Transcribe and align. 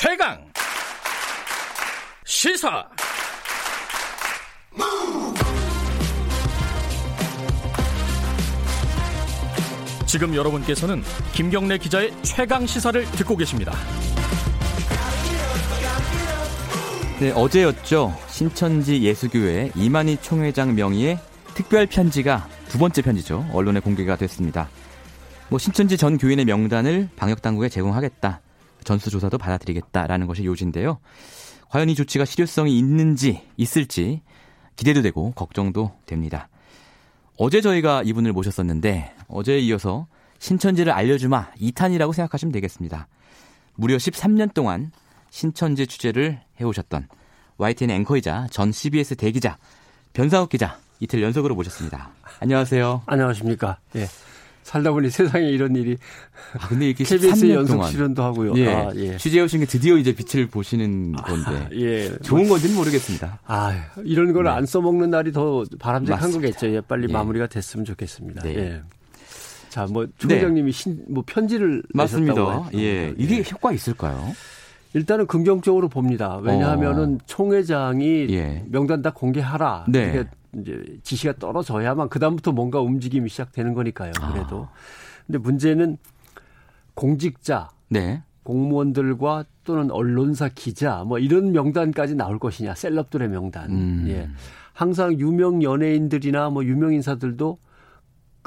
최강 0.00 0.38
시사 2.24 2.88
지금 10.06 10.36
여러분께서는 10.36 11.02
김경래 11.32 11.78
기자의 11.78 12.12
최강 12.22 12.64
시사를 12.64 13.04
듣고 13.06 13.36
계십니다. 13.36 13.72
네, 17.18 17.32
어제였죠. 17.32 18.16
신천지 18.28 19.02
예수교회 19.02 19.72
이만희 19.74 20.18
총회장 20.22 20.76
명의의 20.76 21.18
특별 21.54 21.86
편지가 21.86 22.46
두 22.68 22.78
번째 22.78 23.02
편지죠. 23.02 23.48
언론에 23.52 23.80
공개가 23.80 24.14
됐습니다. 24.14 24.68
뭐 25.48 25.58
신천지 25.58 25.96
전 25.96 26.18
교인의 26.18 26.44
명단을 26.44 27.08
방역 27.16 27.42
당국에 27.42 27.68
제공하겠다. 27.68 28.42
전수조사도 28.88 29.36
받아들이겠다라는 29.36 30.26
것이 30.26 30.44
요지인데요. 30.46 30.98
과연 31.68 31.90
이 31.90 31.94
조치가 31.94 32.24
실효성이 32.24 32.78
있는지 32.78 33.42
있을지 33.58 34.22
기대도 34.76 35.02
되고 35.02 35.32
걱정도 35.32 35.92
됩니다. 36.06 36.48
어제 37.36 37.60
저희가 37.60 38.02
이분을 38.04 38.32
모셨었는데 38.32 39.14
어제에 39.28 39.58
이어서 39.60 40.06
신천지를 40.38 40.92
알려주마 40.92 41.52
2탄이라고 41.60 42.14
생각하시면 42.14 42.52
되겠습니다. 42.52 43.08
무려 43.74 43.96
13년 43.96 44.54
동안 44.54 44.90
신천지 45.30 45.86
취재를 45.86 46.40
해오셨던 46.58 47.08
YTN 47.58 47.90
앵커이자 47.90 48.46
전 48.50 48.72
CBS 48.72 49.16
대기자 49.16 49.58
변상욱 50.14 50.48
기자 50.48 50.78
이틀 51.00 51.22
연속으로 51.22 51.54
모셨습니다. 51.54 52.10
안녕하세요. 52.40 53.02
안녕하십니까. 53.06 53.78
예. 53.96 54.06
살다 54.68 54.92
보니 54.92 55.08
세상에 55.08 55.46
이런 55.48 55.74
일이 55.76 55.96
아, 56.58 56.68
근데 56.68 56.88
이렇게 56.88 57.02
KBS 57.04 57.50
연속 57.50 57.74
동안 57.76 57.90
출연도 57.90 58.22
하고요. 58.22 58.52
예, 58.56 58.68
아, 58.68 58.90
예. 58.96 59.16
취재해 59.16 59.42
오신 59.42 59.60
게 59.60 59.66
드디어 59.66 59.96
이제 59.96 60.14
빛을 60.14 60.46
보시는 60.48 61.12
건데 61.12 61.50
아, 61.50 61.68
예. 61.72 62.18
좋은 62.18 62.46
건지는 62.48 62.76
모르겠습니다. 62.76 63.38
아, 63.46 63.72
이런 64.04 64.34
걸 64.34 64.44
네. 64.44 64.50
안 64.50 64.66
써먹는 64.66 65.08
날이 65.08 65.32
더 65.32 65.64
바람직한 65.78 66.20
맞습니다. 66.20 66.38
거겠죠. 66.48 66.74
예, 66.74 66.80
빨리 66.82 67.06
예. 67.08 67.12
마무리가 67.12 67.46
됐으면 67.46 67.86
좋겠습니다. 67.86 68.42
네. 68.42 68.56
예. 68.56 68.82
자, 69.70 69.86
뭐 69.90 70.06
총장님이 70.18 70.70
신, 70.72 71.02
뭐 71.08 71.24
편지를 71.26 71.82
맞습니다. 71.94 72.64
했- 72.70 72.74
예, 72.78 73.14
이게 73.16 73.42
효과 73.50 73.72
있을까요? 73.72 74.34
일단은 74.92 75.26
긍정적으로 75.26 75.88
봅니다. 75.88 76.38
왜냐하면은 76.42 77.14
어. 77.14 77.18
총회장이 77.26 78.26
예. 78.30 78.64
명단 78.68 79.00
다 79.00 79.12
공개하라. 79.14 79.86
네. 79.88 80.10
이렇게 80.12 80.28
이제 80.56 80.98
지시가 81.02 81.34
떨어져야만 81.38 82.08
그 82.08 82.18
다음부터 82.18 82.52
뭔가 82.52 82.80
움직임이 82.80 83.28
시작되는 83.28 83.74
거니까요. 83.74 84.12
그래도. 84.32 84.68
아. 84.70 84.74
근데 85.26 85.38
문제는 85.38 85.98
공직자, 86.94 87.70
네. 87.88 88.22
공무원들과 88.42 89.44
또는 89.64 89.90
언론사 89.90 90.48
기자 90.54 91.04
뭐 91.04 91.18
이런 91.18 91.52
명단까지 91.52 92.14
나올 92.14 92.38
것이냐 92.38 92.74
셀럽들의 92.74 93.28
명단. 93.28 93.70
음. 93.70 94.04
예. 94.08 94.28
항상 94.72 95.18
유명 95.18 95.62
연예인들이나 95.62 96.48
뭐 96.50 96.64
유명 96.64 96.94
인사들도 96.94 97.58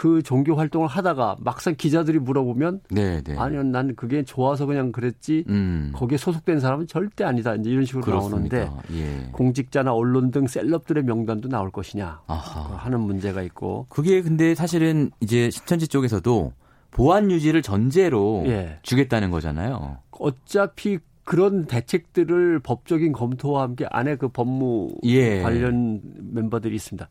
그 0.02 0.24
종교 0.24 0.56
활동을 0.56 0.88
하다가 0.88 1.36
막상 1.42 1.76
기자들이 1.78 2.18
물어보면 2.18 2.82
네, 2.90 3.22
네. 3.22 3.38
아니요 3.38 3.62
난 3.62 3.96
그게 3.96 4.24
좋아서 4.24 4.66
그냥 4.66 4.92
그랬지 4.92 5.44
음. 5.48 5.92
거기에 5.94 6.18
소속된 6.18 6.60
사람은 6.60 6.88
절대 6.88 7.24
아니다 7.24 7.54
이제 7.54 7.70
이런 7.70 7.86
식으로 7.86 8.04
그렇습니다. 8.04 8.66
나오는데 8.66 8.96
예. 8.96 9.30
공직자나 9.32 9.94
언론 9.94 10.32
등 10.32 10.48
셀럽들의 10.48 11.04
명단도 11.04 11.50
나올 11.50 11.70
것이냐 11.70 12.22
아하. 12.26 12.78
하는 12.78 13.00
문제가 13.02 13.44
있고 13.44 13.86
그게 13.90 14.24
근데 14.24 14.56
사실은 14.56 15.12
이제 15.20 15.52
신천지 15.52 15.88
쪽에서도 15.88 16.52
보안 16.90 17.30
유지를 17.30 17.62
전제로 17.62 18.42
예. 18.48 18.80
주겠다는 18.82 19.30
거잖아요. 19.30 20.00
어차피 20.10 20.98
그런 21.26 21.66
대책들을 21.66 22.62
법적인 22.62 23.12
검토와 23.12 23.62
함께 23.62 23.86
안에 23.92 24.16
그 24.16 24.30
법무 24.30 24.96
예. 25.04 25.44
관련 25.44 26.02
멤버들이 26.34 26.74
있습니다. 26.74 27.08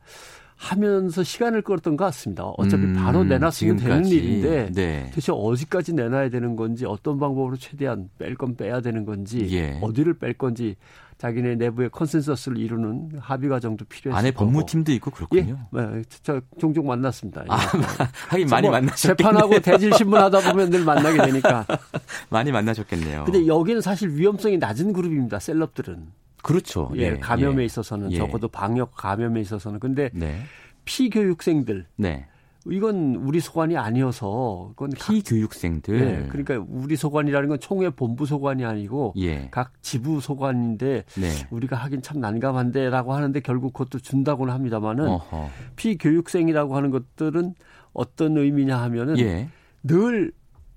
하면서 0.60 1.22
시간을 1.24 1.62
끌었던 1.62 1.96
것 1.96 2.04
같습니다. 2.06 2.44
어차피 2.44 2.82
음, 2.84 2.92
바로 2.94 3.24
내놨으면 3.24 3.76
되는. 3.78 4.04
일인데 4.06 4.70
네. 4.72 5.06
도대체 5.08 5.32
어디까지 5.34 5.94
내놔야 5.94 6.28
되는 6.28 6.54
건지 6.54 6.84
어떤 6.84 7.18
방법으로 7.18 7.56
최대한 7.56 8.10
뺄 8.18 8.34
건 8.34 8.56
빼야 8.56 8.82
되는 8.82 9.06
건지 9.06 9.48
예. 9.52 9.78
어디를 9.80 10.18
뺄 10.18 10.34
건지 10.34 10.76
자기네 11.16 11.54
내부의 11.56 11.88
컨센서스를 11.90 12.58
이루는 12.58 13.12
합의 13.20 13.48
과정도 13.48 13.86
필요했을 13.86 14.18
안에. 14.18 14.30
법무팀도 14.32 14.92
있고 14.92 15.10
예, 15.10 15.16
그렇군요. 15.16 15.58
네, 15.72 16.02
저 16.22 16.40
종종 16.58 16.86
만났습니다. 16.86 17.42
아, 17.48 17.58
예. 17.58 18.04
하긴 18.28 18.48
많이 18.48 18.68
뭐 18.68 18.72
만나셨겠네요. 18.78 19.16
재판하고 19.16 19.60
대질 19.60 19.94
신문하다 19.94 20.50
보면 20.52 20.68
늘 20.70 20.84
만나게 20.84 21.22
되니까. 21.26 21.66
많이 22.28 22.52
만나셨겠네요. 22.52 23.24
근데 23.24 23.46
여기는 23.46 23.80
사실 23.80 24.10
위험성이 24.14 24.58
낮은 24.58 24.92
그룹입니다. 24.92 25.38
셀럽들은. 25.38 26.20
그렇죠. 26.42 26.90
예, 26.96 27.16
감염에 27.18 27.62
예. 27.62 27.66
있어서는 27.66 28.12
예. 28.12 28.16
적어도 28.16 28.48
방역 28.48 28.94
감염에 28.94 29.40
있어서는. 29.40 29.80
근데 29.80 30.10
네. 30.12 30.40
피교육생들 30.84 31.86
네. 31.96 32.26
이건 32.66 33.14
우리 33.16 33.40
소관이 33.40 33.76
아니어서 33.78 34.72
그건 34.76 34.90
각- 34.90 35.12
피교육생들. 35.12 36.00
예, 36.00 36.28
그러니까 36.28 36.62
우리 36.68 36.94
소관이라는 36.94 37.48
건 37.48 37.58
총회 37.58 37.88
본부 37.88 38.26
소관이 38.26 38.64
아니고 38.66 39.14
예. 39.16 39.48
각 39.50 39.72
지부 39.82 40.20
소관인데 40.20 41.04
네. 41.16 41.28
우리가 41.50 41.76
하긴 41.76 42.02
참 42.02 42.20
난감한데라고 42.20 43.14
하는데 43.14 43.40
결국 43.40 43.72
그것도 43.72 44.00
준다고는 44.00 44.52
합니다만은 44.52 45.06
어허. 45.08 45.48
피교육생이라고 45.76 46.76
하는 46.76 46.90
것들은 46.90 47.54
어떤 47.94 48.36
의미냐 48.36 48.76
하면은 48.82 49.18
예. 49.18 49.48
늘 49.82 50.32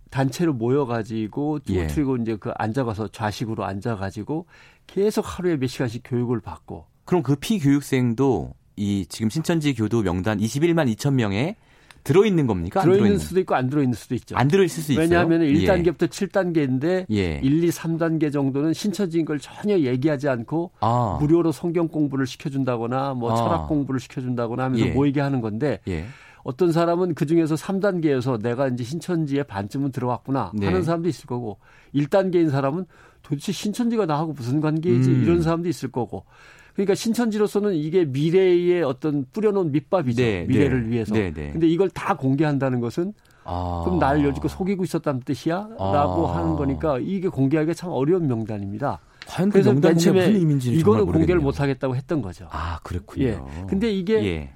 단체로 0.09 0.53
모여가지고 0.53 1.59
예. 1.71 1.87
그리고 1.87 2.15
이제 2.17 2.37
그 2.37 2.51
앉아가서 2.55 3.09
좌식으로 3.09 3.65
앉아가지고 3.65 4.45
계속 4.87 5.23
하루에 5.25 5.57
몇 5.57 5.67
시간씩 5.67 6.03
교육을 6.05 6.39
받고 6.41 6.85
그럼 7.05 7.23
그 7.23 7.35
피교육생도 7.35 8.53
이 8.75 9.05
지금 9.07 9.29
신천지 9.29 9.73
교도 9.73 10.01
명단 10.01 10.39
21만 10.39 10.93
2천 10.95 11.13
명에 11.13 11.55
들어 12.03 12.25
있는 12.25 12.47
겁니까? 12.47 12.81
안 12.81 12.85
들어있는 12.85 13.03
들어있는? 13.03 13.25
수도 13.25 13.39
있고 13.39 13.55
안 13.55 13.69
들어있는 13.69 13.93
수도 13.93 14.15
있죠. 14.15 14.35
안 14.35 14.47
들어 14.49 14.63
있을 14.63 14.83
수 14.83 14.91
있어요. 14.91 15.03
왜냐하면 15.03 15.41
예. 15.43 15.53
1단계부터 15.53 16.09
7단계인데 16.09 17.05
예. 17.11 17.39
1, 17.41 17.63
2, 17.63 17.69
3단계 17.69 18.31
정도는 18.31 18.73
신천지인 18.73 19.23
걸 19.25 19.39
전혀 19.39 19.79
얘기하지 19.79 20.27
않고 20.27 20.71
아. 20.81 21.17
무료로 21.21 21.53
성경 21.53 21.87
공부를 21.87 22.27
시켜준다거나 22.27 23.13
뭐 23.13 23.31
아. 23.31 23.35
철학 23.35 23.67
공부를 23.69 24.01
시켜준다거나 24.01 24.63
하면서 24.65 24.85
예. 24.85 24.91
모이게 24.91 25.21
하는 25.21 25.39
건데 25.39 25.79
예. 25.87 26.05
어떤 26.43 26.71
사람은 26.71 27.15
그 27.15 27.25
중에서 27.25 27.55
3단계에서 27.55 28.41
내가 28.41 28.67
이제 28.67 28.83
신천지에 28.83 29.43
반쯤은 29.43 29.91
들어왔구나 29.91 30.51
네. 30.53 30.67
하는 30.67 30.83
사람도 30.83 31.07
있을 31.09 31.25
거고 31.25 31.57
1단계인 31.95 32.49
사람은 32.49 32.85
도대체 33.21 33.51
신천지가 33.51 34.05
나하고 34.05 34.33
무슨 34.33 34.59
관계이지 34.59 35.09
음. 35.09 35.23
이런 35.23 35.41
사람도 35.41 35.69
있을 35.69 35.91
거고 35.91 36.25
그러니까 36.73 36.95
신천지로서는 36.95 37.75
이게 37.75 38.03
미래의 38.03 38.83
어떤 38.83 39.25
뿌려놓은 39.31 39.71
밑밥이죠 39.71 40.21
네, 40.21 40.45
미래를 40.47 40.83
네. 40.83 40.89
위해서 40.89 41.13
네, 41.13 41.31
네. 41.31 41.51
근데 41.51 41.67
이걸 41.67 41.89
다 41.89 42.15
공개한다는 42.15 42.79
것은 42.81 43.13
아. 43.45 43.81
그럼 43.85 43.99
나를 43.99 44.25
여지껏 44.25 44.49
속이고 44.49 44.83
있었다는 44.83 45.21
뜻이야? 45.21 45.67
라고 45.77 46.27
아. 46.27 46.37
하는 46.37 46.55
거니까 46.55 46.97
이게 46.99 47.27
공개하기가 47.27 47.73
참 47.73 47.91
어려운 47.91 48.27
명단입니다. 48.27 48.99
과연 49.27 49.49
그 49.49 49.61
그래서 49.61 49.73
맨 49.73 49.97
처음에 49.97 50.29
이거는 50.29 51.05
공개를 51.05 51.41
못 51.41 51.59
하겠다고 51.59 51.95
했던 51.95 52.21
거죠. 52.21 52.47
아 52.51 52.79
그렇군요. 52.83 53.25
예. 53.25 53.39
근데 53.67 53.91
이게 53.91 54.25
예. 54.25 54.53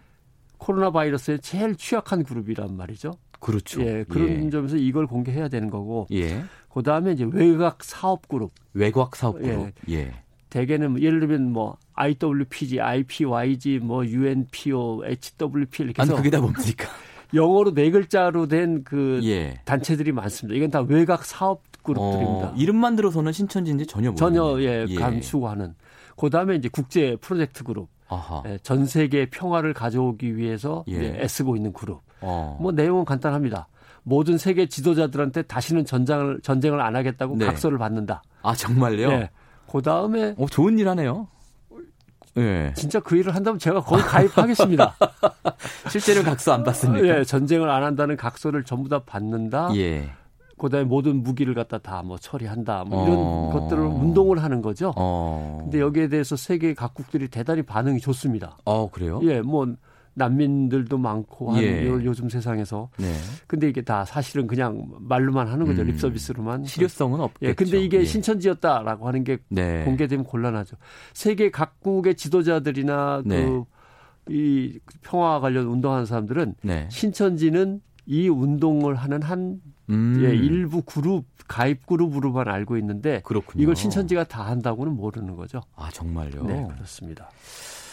코로나 0.67 0.91
바이러스에 0.91 1.37
제일 1.37 1.77
취약한 1.77 2.23
그룹이란 2.23 2.75
말이죠. 2.75 3.13
그렇죠. 3.39 3.81
예, 3.81 4.03
그런 4.03 4.45
예. 4.45 4.49
점에서 4.49 4.75
이걸 4.75 5.07
공개해야 5.07 5.47
되는 5.47 5.69
거고. 5.69 6.07
예. 6.11 6.43
그 6.69 6.83
다음에 6.83 7.13
이제 7.13 7.25
외곽 7.31 7.85
사업 7.85 8.27
그룹. 8.27 8.51
외곽 8.73 9.15
사업 9.15 9.39
그룹. 9.39 9.71
예. 9.89 10.11
대개는 10.49 10.91
뭐 10.91 11.01
예를 11.01 11.21
들면 11.21 11.53
뭐 11.53 11.77
IWPG, 11.93 12.81
IPYG, 12.81 13.79
뭐 13.79 14.05
UNPO, 14.05 15.03
HWP 15.05 15.83
이렇게 15.83 16.01
아니 16.01 16.11
해서 16.11 16.17
그게 16.17 16.29
다 16.29 16.41
뭡니까? 16.41 16.89
영어로 17.33 17.73
네 17.73 17.89
글자로 17.89 18.47
된그 18.49 19.21
예. 19.23 19.61
단체들이 19.63 20.11
많습니다. 20.11 20.57
이건 20.57 20.69
다 20.69 20.81
외곽 20.81 21.23
사업 21.23 21.61
그룹들입니다. 21.81 22.49
어, 22.49 22.53
이름만 22.57 22.97
들어서는 22.97 23.31
신천지인지 23.31 23.87
전혀 23.87 24.09
모르 24.09 24.17
전혀 24.17 24.61
예, 24.61 24.85
감수하는. 24.95 25.75
그다음에 26.17 26.55
이제 26.55 26.67
국제 26.67 27.15
프로젝트 27.21 27.63
그룹. 27.63 27.87
아하. 28.09 28.43
예, 28.45 28.57
전 28.63 28.85
세계 28.85 29.29
평화를 29.29 29.73
가져오기 29.73 30.37
위해서 30.37 30.83
예. 30.87 31.19
애쓰고 31.21 31.55
있는 31.55 31.73
그룹. 31.73 32.01
어. 32.21 32.57
뭐 32.59 32.71
내용은 32.71 33.05
간단합니다. 33.05 33.67
모든 34.03 34.37
세계 34.37 34.67
지도자들한테 34.67 35.43
다시는 35.43 35.85
전장을 35.85 36.39
전쟁을 36.41 36.79
안 36.79 36.95
하겠다고 36.95 37.35
네. 37.35 37.45
각서를 37.45 37.77
받는다. 37.77 38.23
아 38.41 38.55
정말요? 38.55 39.11
예. 39.11 39.29
그다음에 39.69 40.33
어 40.37 40.45
좋은 40.45 40.79
일 40.79 40.87
하네요. 40.89 41.27
예. 42.37 42.71
진짜 42.75 42.99
그 42.99 43.17
일을 43.17 43.35
한다면 43.35 43.59
제가 43.59 43.81
거기 43.81 44.01
가입하겠습니다. 44.03 44.95
실제로 45.89 46.23
각서 46.23 46.53
안 46.53 46.63
받습니까? 46.63 47.19
예, 47.19 47.23
전쟁을 47.23 47.69
안 47.69 47.83
한다는 47.83 48.15
각서를 48.15 48.63
전부 48.63 48.87
다 48.87 49.01
받는다. 49.05 49.71
예. 49.75 50.09
그다음에 50.57 50.85
모든 50.85 51.23
무기를 51.23 51.53
갖다 51.53 51.77
다 51.77 52.01
뭐 52.03 52.17
처리한다. 52.17 52.85
뭐 52.85 53.05
이런 53.05 53.17
어. 53.19 53.49
것들을 53.53 53.81
운동을 53.83 54.41
하는 54.43 54.61
거죠. 54.61 54.93
어. 54.95 55.59
근데 55.63 55.79
여기에 55.79 56.07
대해서 56.09 56.35
세계 56.35 56.73
각국들이 56.73 57.27
대단히 57.27 57.61
반응이 57.63 57.99
좋습니다. 57.99 58.57
어 58.65 58.89
그래요? 58.89 59.19
예, 59.23 59.41
뭐 59.41 59.67
난민들도 60.13 60.97
많고 60.97 61.51
한 61.51 61.61
예. 61.61 61.85
요즘 61.85 62.27
세상에서. 62.29 62.89
네. 62.97 63.13
근데 63.45 63.69
이게 63.69 63.81
다 63.83 64.03
사실은 64.03 64.47
그냥 64.47 64.87
말로만 64.99 65.47
하는 65.47 65.65
거죠. 65.67 65.81
음. 65.83 65.87
립 65.87 65.99
서비스로만. 65.99 66.65
실효성은 66.65 67.19
없겠죠. 67.19 67.49
예. 67.49 67.53
근데 67.53 67.79
이게 67.83 67.99
예. 67.99 68.05
신천지였다라고 68.05 69.07
하는 69.07 69.23
게 69.23 69.37
네. 69.49 69.83
공개되면 69.85 70.25
곤란하죠. 70.25 70.75
세계 71.13 71.51
각국의 71.51 72.15
지도자들이나 72.15 73.21
네. 73.25 73.47
그이 74.25 74.79
평화 75.03 75.39
관련 75.39 75.67
운동하는 75.67 76.05
사람들은 76.07 76.55
네. 76.63 76.87
신천지는 76.89 77.81
이 78.07 78.29
운동을 78.29 78.95
하는 78.95 79.21
한 79.21 79.61
음. 79.89 80.21
예, 80.23 80.33
일부 80.33 80.81
그룹 80.81 81.25
가입 81.47 81.85
그룹으로만 81.85 82.47
알고 82.47 82.77
있는데 82.77 83.21
그렇군요. 83.23 83.61
이걸 83.61 83.75
신천지가 83.75 84.23
다 84.23 84.45
한다고는 84.45 84.95
모르는 84.95 85.35
거죠. 85.35 85.61
아 85.75 85.89
정말요. 85.91 86.43
네, 86.43 86.67
그렇습니다. 86.73 87.29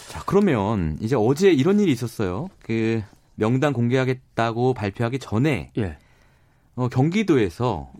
자 0.09 0.23
그러면 0.25 0.97
이제 1.01 1.17
어제 1.19 1.51
이런 1.51 1.81
일이 1.81 1.91
있었어요. 1.93 2.49
그 2.61 3.03
명단 3.35 3.73
공개하겠다고 3.73 4.75
발표하기 4.75 5.19
전에 5.19 5.73
예, 5.79 5.99
어, 6.77 6.89
경기도에서 6.89 7.91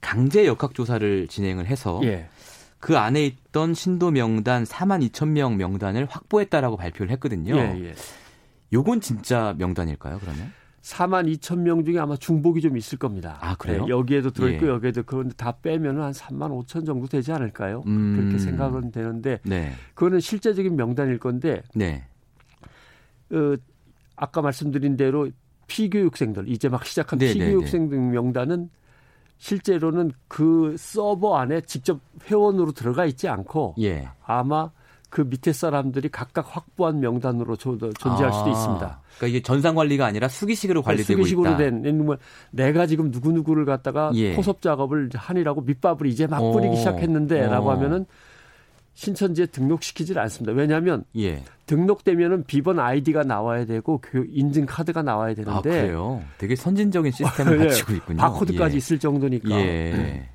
강제 0.00 0.46
역학 0.46 0.74
조사를 0.74 1.26
진행을 1.26 1.66
해서 1.66 2.00
예, 2.04 2.28
그 2.78 2.96
안에 2.96 3.26
있던 3.26 3.74
신도 3.74 4.12
명단 4.12 4.62
4만 4.62 5.08
2천 5.10 5.28
명 5.30 5.56
명단을 5.56 6.06
확보했다라고 6.08 6.76
발표를 6.76 7.10
했거든요. 7.12 7.56
예, 7.56 7.88
예. 7.88 7.94
요건 8.72 9.00
진짜 9.00 9.54
명단일까요? 9.58 10.18
그러면? 10.20 10.52
4만 10.86 11.26
2천 11.34 11.58
명 11.58 11.84
중에 11.84 11.98
아마 11.98 12.16
중복이 12.16 12.60
좀 12.60 12.76
있을 12.76 12.96
겁니다. 12.96 13.38
아, 13.40 13.56
그래요? 13.56 13.84
예, 13.86 13.90
여기에도 13.90 14.30
들어있고 14.30 14.66
예. 14.66 14.70
여기에도 14.70 15.02
그런데 15.02 15.34
다 15.34 15.50
빼면 15.60 16.00
한 16.00 16.12
3만 16.12 16.64
5천 16.64 16.86
정도 16.86 17.08
되지 17.08 17.32
않을까요? 17.32 17.82
음. 17.86 18.14
그렇게 18.16 18.38
생각은 18.38 18.92
되는데 18.92 19.40
네, 19.42 19.72
그거는 19.94 20.20
실제적인 20.20 20.76
명단일 20.76 21.18
건데 21.18 21.62
네, 21.74 22.04
어, 23.32 23.56
아까 24.14 24.40
말씀드린 24.42 24.96
대로 24.96 25.28
피교육생들 25.66 26.48
이제 26.48 26.68
막 26.68 26.86
시작한 26.86 27.18
네, 27.18 27.26
네, 27.26 27.32
피교육생들 27.32 27.98
명단은 27.98 28.70
실제로는 29.38 30.12
그 30.28 30.76
서버 30.78 31.36
안에 31.36 31.62
직접 31.62 32.00
회원으로 32.30 32.70
들어가 32.70 33.06
있지 33.06 33.26
않고 33.26 33.74
예. 33.80 34.08
아마 34.24 34.70
그 35.08 35.20
밑에 35.22 35.52
사람들이 35.52 36.08
각각 36.10 36.46
확보한 36.56 37.00
명단으로 37.00 37.56
조- 37.56 37.78
존재할 37.78 38.32
수도 38.32 38.46
아, 38.46 38.50
있습니다. 38.50 39.00
그러니까 39.16 39.26
이게 39.28 39.40
전산 39.42 39.74
관리가 39.74 40.04
아니라 40.04 40.28
수기식으로 40.28 40.82
관리되고 40.82 41.20
수기식으로 41.22 41.48
있다. 41.50 41.56
된 41.58 41.84
예를 41.84 41.98
들면 41.98 42.16
내가 42.50 42.86
지금 42.86 43.10
누구 43.10 43.32
누구를 43.32 43.64
갖다가 43.64 44.10
예. 44.14 44.34
포섭 44.34 44.60
작업을 44.60 45.08
하니라고 45.14 45.62
밑밥을 45.62 46.06
이제 46.08 46.26
막 46.26 46.40
뿌리기 46.40 46.74
오. 46.74 46.76
시작했는데라고 46.76 47.68
어. 47.68 47.72
하면은 47.72 48.04
신천지에 48.94 49.46
등록시키질 49.46 50.18
않습니다. 50.18 50.52
왜냐하면 50.52 51.04
예. 51.18 51.42
등록되면은 51.66 52.44
비번 52.44 52.78
아이디가 52.78 53.24
나와야 53.24 53.66
되고 53.66 53.98
그 54.02 54.26
인증 54.30 54.64
카드가 54.66 55.02
나와야 55.02 55.32
아 55.32 55.34
되는데 55.34 55.70
그래요. 55.70 56.22
되게 56.38 56.56
선진적인 56.56 57.12
시스템을 57.12 57.60
예, 57.60 57.66
갖추고 57.68 57.92
있군요. 57.92 58.16
바코드까지 58.18 58.74
예. 58.74 58.78
있을 58.78 58.98
정도니까. 58.98 59.50
예. 59.50 60.28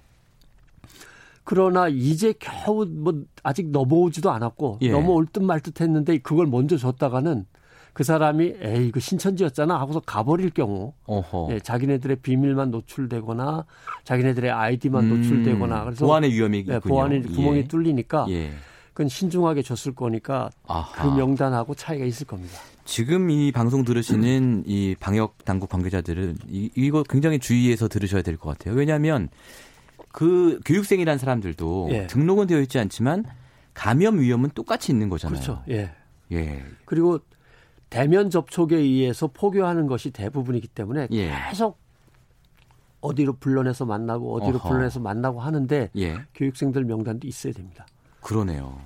그러나 1.43 1.87
이제 1.87 2.33
겨우 2.39 2.85
뭐 2.85 3.23
아직 3.43 3.69
넘어오지도 3.71 4.29
않았고 4.31 4.79
예. 4.81 4.91
넘어올 4.91 5.25
듯 5.25 5.41
말 5.41 5.59
듯 5.61 5.81
했는데 5.81 6.17
그걸 6.19 6.45
먼저 6.47 6.77
줬다가는 6.77 7.45
그 7.93 8.03
사람이 8.05 8.53
에이 8.61 8.87
이거 8.87 8.99
신천지였잖아 9.01 9.77
하고서 9.79 9.99
가버릴 9.99 10.51
경우. 10.51 10.93
예, 11.49 11.59
자기네들의 11.59 12.17
비밀만 12.17 12.71
노출되거나 12.71 13.65
자기네들의 14.05 14.49
아이디만 14.49 15.03
음, 15.05 15.09
노출되거나 15.21 15.83
그래서 15.85 16.05
보안의 16.05 16.31
위험이 16.31 16.65
예. 16.69 16.79
보안의 16.79 17.23
구멍이 17.23 17.57
예. 17.59 17.67
뚫리니까 17.67 18.27
예. 18.29 18.51
그건 18.93 19.07
신중하게 19.09 19.61
줬을 19.61 19.93
거니까 19.95 20.49
아하. 20.67 21.03
그 21.11 21.17
명단하고 21.17 21.75
차이가 21.75 22.05
있을 22.05 22.27
겁니다. 22.27 22.53
지금 22.85 23.29
이 23.29 23.51
방송 23.51 23.83
들으시는 23.83 24.63
이 24.67 24.95
방역 24.99 25.43
당국 25.45 25.69
관계자들은 25.69 26.37
이, 26.49 26.69
이거 26.75 27.03
굉장히 27.03 27.39
주의해서 27.39 27.87
들으셔야 27.87 28.21
될 28.21 28.37
것 28.37 28.57
같아요. 28.57 28.75
왜냐하면 28.75 29.29
그 30.11 30.59
교육생이란 30.65 31.17
사람들도 31.17 31.89
예. 31.91 32.07
등록은 32.07 32.47
되어 32.47 32.59
있지 32.61 32.79
않지만 32.79 33.25
감염 33.73 34.19
위험은 34.19 34.51
똑같이 34.53 34.91
있는 34.91 35.09
거잖아요. 35.09 35.39
그렇죠. 35.39 35.63
예. 35.69 35.91
예. 36.31 36.63
그리고 36.85 37.19
대면 37.89 38.29
접촉에 38.29 38.75
의해서 38.75 39.27
포교하는 39.27 39.87
것이 39.87 40.11
대부분이기 40.11 40.67
때문에 40.67 41.07
예. 41.11 41.31
계속 41.49 41.79
어디로 43.01 43.33
불러내서 43.33 43.85
만나고 43.85 44.35
어디로 44.35 44.57
어허. 44.57 44.69
불러내서 44.69 44.99
만나고 44.99 45.39
하는데 45.39 45.89
예. 45.97 46.17
교육생들 46.35 46.85
명단도 46.85 47.27
있어야 47.27 47.53
됩니다. 47.53 47.85
그러네요. 48.21 48.79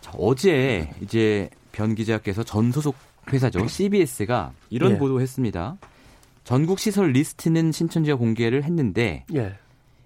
자, 0.00 0.12
어제 0.16 0.90
이제 1.02 1.50
변 1.72 1.94
기자께서 1.94 2.44
전 2.44 2.70
소속 2.72 2.94
회사죠 3.32 3.66
CBS가 3.68 4.52
이런 4.70 4.92
예. 4.92 4.98
보도했습니다. 4.98 5.76
전국 6.44 6.78
시설 6.78 7.10
리스트는 7.10 7.72
신천지가 7.72 8.16
공개를 8.16 8.62
했는데 8.62 9.24
예. 9.34 9.58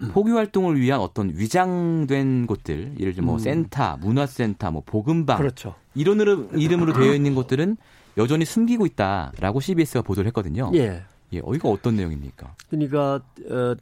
포교 0.09 0.33
활동을 0.37 0.81
위한 0.81 1.01
어떤 1.01 1.31
위장된 1.35 2.47
곳들, 2.47 2.95
예를 2.99 3.13
들면 3.13 3.27
뭐 3.27 3.35
음. 3.35 3.39
센터, 3.39 3.97
문화센터, 3.99 4.71
뭐 4.71 4.83
복음방 4.85 5.37
그렇죠. 5.39 5.75
이런 5.95 6.19
이름- 6.21 6.49
이름 6.59 6.83
으로 6.83 6.93
되어 6.99 7.15
있는 7.15 7.35
곳들은 7.35 7.77
여전히 8.17 8.45
숨기고 8.45 8.87
있다라고 8.87 9.61
CBS가 9.61 10.03
보도를 10.03 10.29
했거든요. 10.29 10.71
예. 10.75 11.03
예, 11.33 11.39
어, 11.45 11.55
이거 11.55 11.71
어떤 11.71 11.97
내용입니까? 11.97 12.55
그러니까 12.71 13.21
어, 13.51 13.75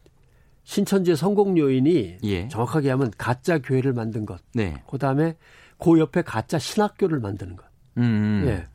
신천지의 0.64 1.16
성공 1.16 1.56
요인이 1.56 2.18
예. 2.24 2.48
정확하게 2.48 2.90
하면 2.90 3.10
가짜 3.16 3.58
교회를 3.58 3.92
만든 3.94 4.26
것. 4.26 4.40
네. 4.54 4.82
그다음에 4.90 5.34
그 5.78 5.98
옆에 5.98 6.22
가짜 6.22 6.58
신학교를 6.58 7.20
만드는 7.20 7.56
것. 7.56 7.64
음, 7.96 8.02
음. 8.02 8.44
예. 8.48 8.66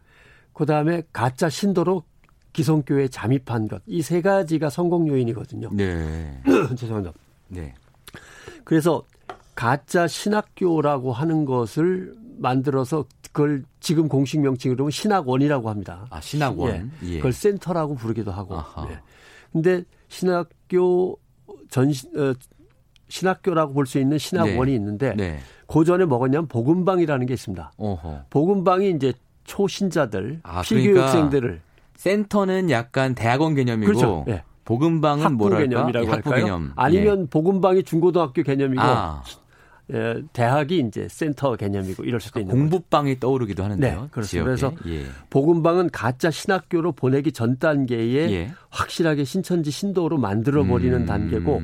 그다음에 0.53 1.03
가짜 1.13 1.49
신도로 1.49 2.03
기성교회에 2.53 3.07
잠입한 3.09 3.67
것. 3.67 3.81
이 3.87 4.01
세 4.01 4.21
가지가 4.21 4.69
성공 4.69 5.07
요인이거든요. 5.07 5.69
네. 5.73 6.39
죄송합니다. 6.77 7.13
네. 7.53 7.73
그래서 8.63 9.03
가짜 9.55 10.07
신학교라고 10.07 11.13
하는 11.13 11.45
것을 11.45 12.13
만들어서 12.37 13.05
그걸 13.31 13.63
지금 13.79 14.07
공식 14.07 14.39
명칭으로 14.39 14.89
신학원이라고 14.89 15.69
합니다. 15.69 16.05
아, 16.09 16.21
신학원. 16.21 16.91
예. 17.03 17.07
예. 17.07 17.17
그걸 17.17 17.33
센터라고 17.33 17.95
부르기도 17.95 18.31
하고. 18.31 18.55
아하. 18.57 18.87
예. 18.91 18.99
근데 19.51 19.83
신학교 20.07 21.17
전 21.69 21.89
어, 21.89 22.33
신학교라고 23.09 23.73
볼 23.73 23.85
수 23.85 23.99
있는 23.99 24.17
신학원이 24.17 24.71
네. 24.71 24.75
있는데 24.77 25.13
네. 25.15 25.39
그 25.67 25.83
전에 25.83 26.05
뭐겠냐면 26.05 26.47
복음방이라는 26.47 27.25
게 27.25 27.33
있습니다. 27.33 27.71
어허. 27.77 28.25
복음방이 28.29 28.89
이제 28.91 29.13
초신자들, 29.43 30.39
아, 30.43 30.61
피교육생들을 30.61 31.61
센터는 31.95 32.69
약간 32.69 33.13
대학원 33.13 33.55
개념이고 33.55 33.85
그렇죠. 33.91 34.25
예. 34.29 34.43
복음방은 34.65 35.23
학부 35.25 35.35
뭐랄까? 35.37 35.63
개념이라고 35.67 36.05
예, 36.05 36.09
학부 36.11 36.29
할까요? 36.29 36.45
개념. 36.45 36.71
아니면 36.75 37.27
복음방이 37.27 37.83
중고등학교 37.83 38.43
개념이고 38.43 38.81
예. 38.81 38.85
아, 38.87 39.23
예, 39.93 40.21
대학이 40.31 40.79
이제 40.87 41.07
센터 41.09 41.55
개념이고 41.55 42.05
이럴 42.05 42.21
수도 42.21 42.39
있는 42.39 42.53
거죠. 42.55 42.61
공부방이 42.61 43.19
떠오르기도 43.19 43.63
하는데요. 43.63 44.01
네, 44.01 44.07
그렇습니다. 44.11 44.55
지역에. 44.55 44.75
그래서 44.77 44.89
예. 44.89 45.05
복음방은 45.29 45.89
가짜 45.91 46.31
신학교로 46.31 46.93
보내기 46.93 47.33
전 47.33 47.57
단계에 47.57 48.31
예. 48.31 48.51
확실하게 48.69 49.25
신천지 49.25 49.71
신도로 49.71 50.17
만들어 50.17 50.63
버리는 50.65 51.01
음, 51.01 51.05
단계고 51.05 51.61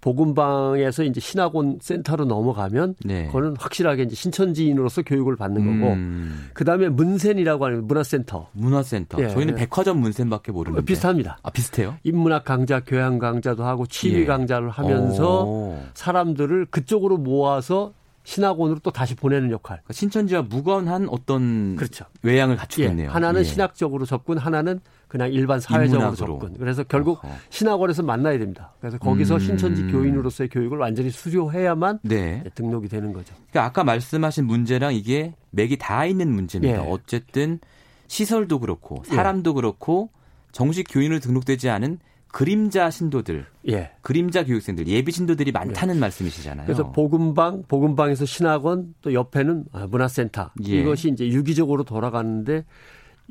복음방에서 0.00 1.04
이제 1.04 1.20
신학원 1.20 1.78
센터로 1.80 2.24
넘어가면 2.24 2.94
네. 3.04 3.26
그거는 3.26 3.56
확실하게 3.58 4.04
이제 4.04 4.14
신천지인으로서 4.14 5.02
교육을 5.02 5.36
받는 5.36 5.80
거고 5.80 5.92
음, 5.92 6.48
그다음에 6.54 6.88
문센이라고 6.88 7.66
하는 7.66 7.86
문화센터 7.86 8.48
문화센터. 8.52 9.22
예, 9.22 9.28
저희는 9.28 9.54
예. 9.54 9.58
백화점 9.60 10.00
문센밖에 10.00 10.52
모르는데. 10.52 10.84
비슷합니다. 10.84 11.38
아, 11.42 11.50
비슷해요? 11.50 11.96
인문학 12.04 12.44
강좌, 12.44 12.80
교양 12.80 13.18
강좌도 13.18 13.64
하고 13.64 13.86
취미 13.86 14.20
예. 14.20 14.24
강좌를 14.24 14.70
하면서 14.70 15.44
오. 15.44 15.78
사람들을 15.94 16.66
그쪽으로 16.66 17.18
모아서 17.18 17.92
신학원으로 18.24 18.80
또 18.82 18.90
다시 18.90 19.14
보내는 19.14 19.50
역할. 19.50 19.78
그러니까 19.78 19.92
신천지와 19.94 20.42
무관한 20.42 21.08
어떤 21.10 21.76
그렇죠. 21.76 22.04
외양을 22.22 22.54
예, 22.54 22.58
갖추겠네요. 22.58 23.10
하나는 23.10 23.40
예. 23.40 23.44
신학적으로 23.44 24.04
접근, 24.04 24.38
하나는 24.38 24.80
그냥 25.10 25.32
일반 25.32 25.58
사회적으로. 25.58 26.14
접근. 26.14 26.56
그래서 26.56 26.84
결국 26.84 27.24
어허. 27.24 27.34
신학원에서 27.50 28.04
만나야 28.04 28.38
됩니다. 28.38 28.72
그래서 28.80 28.96
거기서 28.96 29.34
음. 29.34 29.40
신천지 29.40 29.82
교인으로서의 29.88 30.48
교육을 30.48 30.78
완전히 30.78 31.10
수료해야만 31.10 31.98
네. 32.04 32.44
등록이 32.54 32.88
되는 32.88 33.12
거죠. 33.12 33.34
그러니까 33.50 33.64
아까 33.64 33.82
말씀하신 33.82 34.46
문제랑 34.46 34.94
이게 34.94 35.34
맥이 35.50 35.78
다 35.78 36.06
있는 36.06 36.32
문제입니다. 36.32 36.86
예. 36.86 36.88
어쨌든 36.88 37.58
시설도 38.06 38.60
그렇고 38.60 39.02
사람도 39.04 39.54
그렇고 39.54 40.10
정식 40.52 40.86
교인으로 40.88 41.18
등록되지 41.18 41.68
않은 41.70 41.98
그림자 42.28 42.88
신도들, 42.90 43.46
예. 43.70 43.90
그림자 44.02 44.44
교육생들, 44.44 44.86
예비 44.86 45.10
신도들이 45.10 45.50
많다는 45.50 45.98
말씀이시잖아요. 45.98 46.66
그래서 46.66 46.92
복음방, 46.92 47.64
복음방에서 47.66 48.24
신학원, 48.26 48.94
또 49.02 49.12
옆에는 49.12 49.64
아, 49.72 49.88
문화센터. 49.90 50.50
예. 50.68 50.80
이것이 50.80 51.08
이제 51.08 51.26
유기적으로 51.26 51.82
돌아가는데 51.82 52.64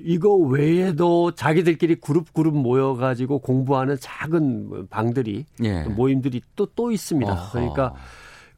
이거 0.03 0.35
외에도 0.35 1.31
자기들끼리 1.31 1.95
그룹 1.95 2.33
그룹 2.33 2.55
모여가지고 2.55 3.39
공부하는 3.39 3.97
작은 3.99 4.87
방들이 4.89 5.45
예. 5.63 5.83
모임들이 5.83 6.41
또또 6.55 6.91
있습니다. 6.91 7.31
어허. 7.31 7.51
그러니까 7.51 7.93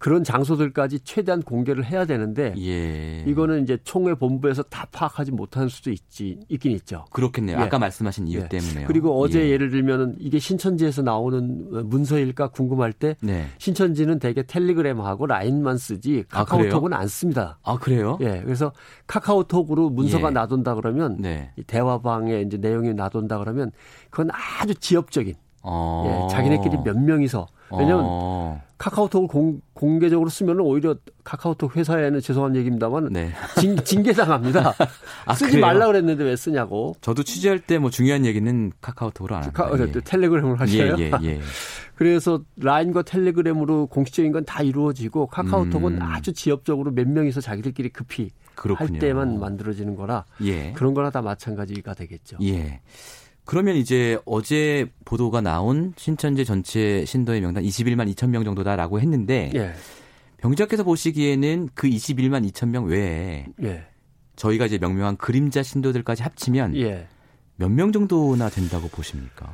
그런 0.02 0.24
장소들까지 0.24 1.02
최대한 1.02 1.44
공개를 1.44 1.86
해야 1.86 2.06
되는데 2.06 2.56
예. 2.58 3.24
이거는 3.28 3.62
이제 3.62 3.78
총회 3.84 4.16
본부에서 4.16 4.64
다 4.64 4.88
파악하지 4.92 5.32
못할 5.32 5.70
수도 5.70 5.92
있지 5.92 6.40
있긴 6.50 6.72
있죠. 6.72 7.06
그렇겠네요. 7.12 7.58
예. 7.58 7.62
아까 7.62 7.78
말씀하신 7.78 8.28
이유 8.28 8.40
예. 8.40 8.50
때문에요. 8.50 8.88
그리고 8.88 9.22
어제 9.22 9.46
예. 9.46 9.52
예. 9.52 9.58
를 9.58 9.70
들면은 9.70 10.16
이게 10.18 10.40
신천지에서 10.40 11.04
나오는 11.04 11.88
문서일까 11.88 12.48
궁금할 12.48 12.94
때 12.94 13.16
네. 13.22 13.46
신천지는 13.60 14.18
대개 14.18 14.42
텔레그램하고 14.42 15.28
라인만 15.28 15.78
쓰지 15.78 16.24
아, 16.32 16.46
카카오톡은 16.46 16.94
안 16.94 17.08
씁니다. 17.08 17.60
아 17.62 17.78
그래요? 17.78 18.18
예, 18.22 18.42
그래서 18.44 18.72
카카오톡으로 19.06 19.92
문서가 19.92 20.30
예. 20.30 20.34
나돈다 20.34 20.74
그러면 20.74 21.18
네. 21.20 21.52
이 21.58 21.62
대화방에 21.62 22.42
이제 22.42 22.58
내용이 22.58 22.96
나돈다 22.96 23.38
그러면 23.38 23.72
그건 24.10 24.30
아주 24.32 24.74
지엽적인 24.74 25.36
어. 25.64 26.28
예, 26.30 26.34
자기네끼리 26.34 26.78
몇 26.84 26.98
명이서 26.98 27.48
왜냐하면 27.72 28.04
어. 28.06 28.62
카카오톡을 28.78 29.28
공, 29.28 29.62
공개적으로 29.74 30.30
쓰면 30.30 30.60
오히려 30.60 30.96
카카오톡 31.24 31.76
회사에는 31.78 32.20
죄송한 32.20 32.56
얘기입니다만 32.58 33.10
네. 33.12 33.32
징, 33.60 33.76
징계당합니다. 33.78 34.74
아, 35.26 35.34
쓰지 35.36 35.52
그래요? 35.52 35.66
말라 35.66 35.86
그랬는데 35.86 36.24
왜 36.24 36.36
쓰냐고. 36.36 36.96
저도 37.00 37.24
취재할 37.24 37.60
때 37.60 37.78
뭐 37.78 37.90
중요한 37.92 38.26
얘기는 38.26 38.72
카카오톡으로 38.82 39.36
안 39.36 39.44
합니다. 39.44 39.64
카, 39.66 39.72
어, 39.72 39.78
예. 39.80 39.92
텔레그램을 39.92 40.60
하셔요. 40.60 40.96
예, 40.98 41.04
예, 41.04 41.12
예. 41.24 41.40
그래서 41.96 42.42
라인과 42.58 43.04
텔레그램으로 43.04 43.86
공식적인 43.88 44.32
건 44.32 44.44
다 44.46 44.64
이루어지고 44.64 45.28
카카오톡은 45.28 45.94
음. 45.98 46.02
아주 46.02 46.34
지엽적으로 46.34 46.92
몇 46.92 47.08
명이서 47.08 47.40
자기들끼리 47.42 47.90
급히 47.90 48.32
그렇군요. 48.56 48.90
할 48.94 49.00
때만 49.00 49.40
만들어지는 49.40 49.96
거라 49.96 50.26
예. 50.44 50.74
그런 50.74 50.96
거나 50.96 51.12
다 51.12 51.22
마찬가지가 51.22 51.94
되겠죠. 51.94 52.38
예. 52.42 52.82
그러면 53.46 53.76
이제 53.76 54.18
어제 54.26 54.88
보도가 55.06 55.42
나온 55.42 55.94
신천지 55.98 56.46
전체 56.46 57.04
신도의 57.06 57.42
명단 57.42 57.64
21만 57.64 58.14
2천 58.14 58.30
명 58.30 58.44
정도다라고 58.44 59.00
했는데 59.00 59.52
예. 59.56 59.74
병작께서 60.38 60.84
보시기에는 60.84 61.70
그 61.74 61.88
21만 61.88 62.50
2천 62.52 62.70
명 62.70 62.86
외에 62.86 63.48
예. 63.64 63.86
저희가 64.36 64.66
이제 64.66 64.78
명명한 64.78 65.18
그림자 65.18 65.64
신도들까지 65.64 66.24
합치면 66.24 66.76
예. 66.78 67.08
몇명 67.58 67.92
정도나 67.92 68.50
된다고 68.50 68.88
보십니까? 68.88 69.52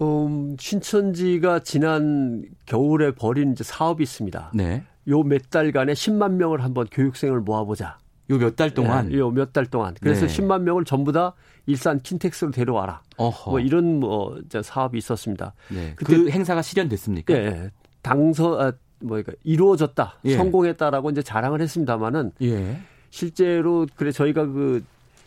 음, 0.00 0.56
신천지가 0.58 1.60
지난 1.60 2.44
겨울에 2.66 3.12
벌인 3.14 3.52
이제 3.52 3.62
사업이 3.62 4.02
있습니다. 4.02 4.52
네. 4.54 4.82
요 5.08 5.22
몇 5.22 5.50
달간에 5.50 5.92
10만 5.92 6.32
명을 6.32 6.64
한번 6.64 6.86
교육생을 6.90 7.40
모아보자. 7.40 7.98
요 8.30 8.38
몇 8.38 8.56
달 8.56 8.72
동안 8.72 9.12
요몇 9.12 9.52
달 9.52 9.66
동안. 9.66 9.94
그래서 10.00 10.26
네. 10.26 10.32
10만 10.34 10.62
명을 10.62 10.84
전부 10.84 11.12
다 11.12 11.34
일산 11.66 12.00
킨텍스로 12.00 12.50
데려와라. 12.50 13.02
어허. 13.16 13.50
뭐 13.50 13.60
이런 13.60 14.00
뭐 14.00 14.38
사업이 14.62 14.96
있었습니다. 14.98 15.54
네. 15.70 15.92
그때- 15.96 16.16
그 16.16 16.30
행사가 16.30 16.62
실현됐습니까? 16.62 17.34
예, 17.34 17.38
예. 17.46 17.70
당서 18.02 18.60
아, 18.60 18.72
뭐니까 19.00 19.32
이루어졌다, 19.44 20.18
예. 20.24 20.36
성공했다라고 20.36 21.10
이제 21.10 21.22
자랑을 21.22 21.60
했습니다마는 21.60 22.32
예. 22.42 22.80
실제로 23.10 23.86
그래 23.96 24.10
저희가 24.10 24.46
그 24.46 24.82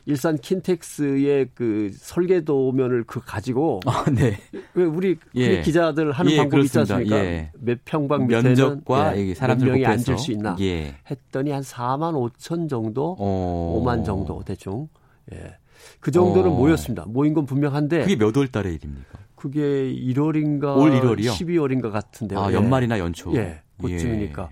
일산 0.08 0.38
킨텍스의 0.38 1.50
그 1.54 1.92
설계도면을 1.94 3.04
그 3.06 3.20
가지고 3.20 3.82
아, 3.86 4.06
네. 4.10 4.38
왜 4.74 4.86
우리 4.86 5.18
예. 5.36 5.62
기자들 5.62 6.14
하는 6.14 6.32
예, 6.32 6.38
방법이 6.38 6.64
있지. 6.64 6.80
않습니까? 6.80 7.18
예. 7.18 7.52
몇 7.60 7.80
평방 7.84 8.26
밑에는 8.26 8.44
면적과 8.52 9.18
예, 9.18 9.34
사람들 9.34 9.68
명이 9.68 9.82
곱해서 9.84 10.12
앉을 10.14 10.18
수 10.18 10.32
있나 10.32 10.56
예. 10.62 10.96
했더니 11.12 11.52
한 11.52 11.62
4만 11.62 12.14
5천 12.32 12.70
정도, 12.70 13.18
어. 13.20 13.82
5만 13.84 14.06
정도 14.06 14.42
대충. 14.46 14.88
예. 15.34 15.58
그 16.00 16.10
정도는 16.10 16.52
어. 16.52 16.54
모였습니다. 16.56 17.04
모인 17.06 17.34
건 17.34 17.46
분명한데 17.46 18.02
그게 18.04 18.16
몇 18.16 18.38
월 18.38 18.48
달의 18.48 18.76
일입니까? 18.76 19.20
그게 19.36 19.62
1월인가 19.94 20.78
올 20.78 20.92
1월이요? 20.92 21.32
12월인가 21.32 21.92
같은데요. 21.92 22.40
아, 22.40 22.50
예. 22.50 22.56
연말이나 22.56 22.98
연초. 22.98 23.36
예, 23.36 23.62
그쯤이니까. 23.82 24.50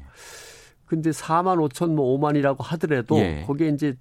근데 0.85 1.11
4만 1.11 1.65
5천 1.69 1.91
뭐 1.95 2.19
5만이라고 2.19 2.57
하더라도 2.59 3.17
예. 3.19 3.43
거기에 3.47 3.69
이제 3.69 3.95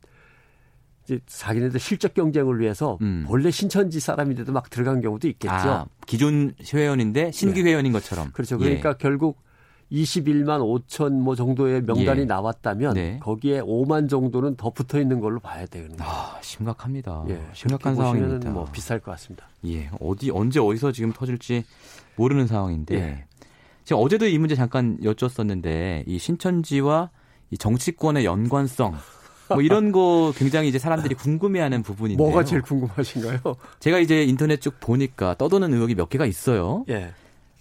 이제 1.04 1.20
자기네들 1.26 1.78
실적 1.78 2.14
경쟁을 2.14 2.61
위해서 2.61 2.99
음. 3.02 3.25
본래 3.26 3.50
신천지 3.50 4.00
사람인데도 4.00 4.52
막 4.52 4.70
들어간 4.70 5.00
경우도 5.00 5.28
있겠죠. 5.28 5.52
아, 5.52 5.87
기존 6.06 6.54
회원인데 6.73 7.30
신규 7.30 7.61
회원인 7.61 7.92
것처럼. 7.92 8.30
그렇죠. 8.32 8.58
그러니까 8.58 8.96
결국 8.96 9.42
21만 9.92 10.61
5천 10.88 11.12
뭐 11.12 11.37
정도의 11.37 11.82
명단이 11.82 12.23
예. 12.23 12.25
나왔다면 12.25 12.94
네. 12.94 13.18
거기에 13.20 13.61
5만 13.61 14.08
정도는 14.08 14.56
더 14.56 14.70
붙어 14.70 14.99
있는 14.99 15.20
걸로 15.20 15.40
봐야 15.40 15.66
되는 15.66 15.94
거예요. 15.96 16.11
아, 16.11 16.38
심각합니다. 16.40 17.25
예, 17.28 17.40
심각한 17.52 17.94
상황입니다. 17.94 18.50
뭐 18.50 18.64
비쌀 18.73 18.99
것 18.99 19.11
같습니다. 19.12 19.46
예, 19.66 19.90
어디 20.00 20.30
언제 20.30 20.58
어디서 20.58 20.92
지금 20.92 21.12
터질지 21.12 21.64
모르는 22.16 22.46
상황인데 22.46 22.94
예. 22.94 23.25
제가 23.84 24.00
어제도 24.00 24.26
이 24.26 24.38
문제 24.38 24.54
잠깐 24.54 24.99
여쭸었는데 25.02 26.04
이 26.06 26.18
신천지와 26.18 27.11
이 27.50 27.58
정치권의 27.58 28.25
연관성 28.25 28.96
뭐 29.48 29.62
이런 29.62 29.92
거 29.92 30.32
굉장히 30.36 30.68
이제 30.68 30.78
사람들이 30.78 31.14
궁금해하는 31.14 31.82
부분인데요. 31.82 32.26
뭐가 32.26 32.44
제일 32.44 32.62
궁금하신가요? 32.62 33.38
제가 33.80 33.98
이제 33.98 34.24
인터넷 34.24 34.60
쭉 34.60 34.74
보니까 34.80 35.34
떠도는 35.34 35.72
의혹이 35.72 35.94
몇 35.94 36.08
개가 36.08 36.26
있어요. 36.26 36.84
예. 36.88 37.12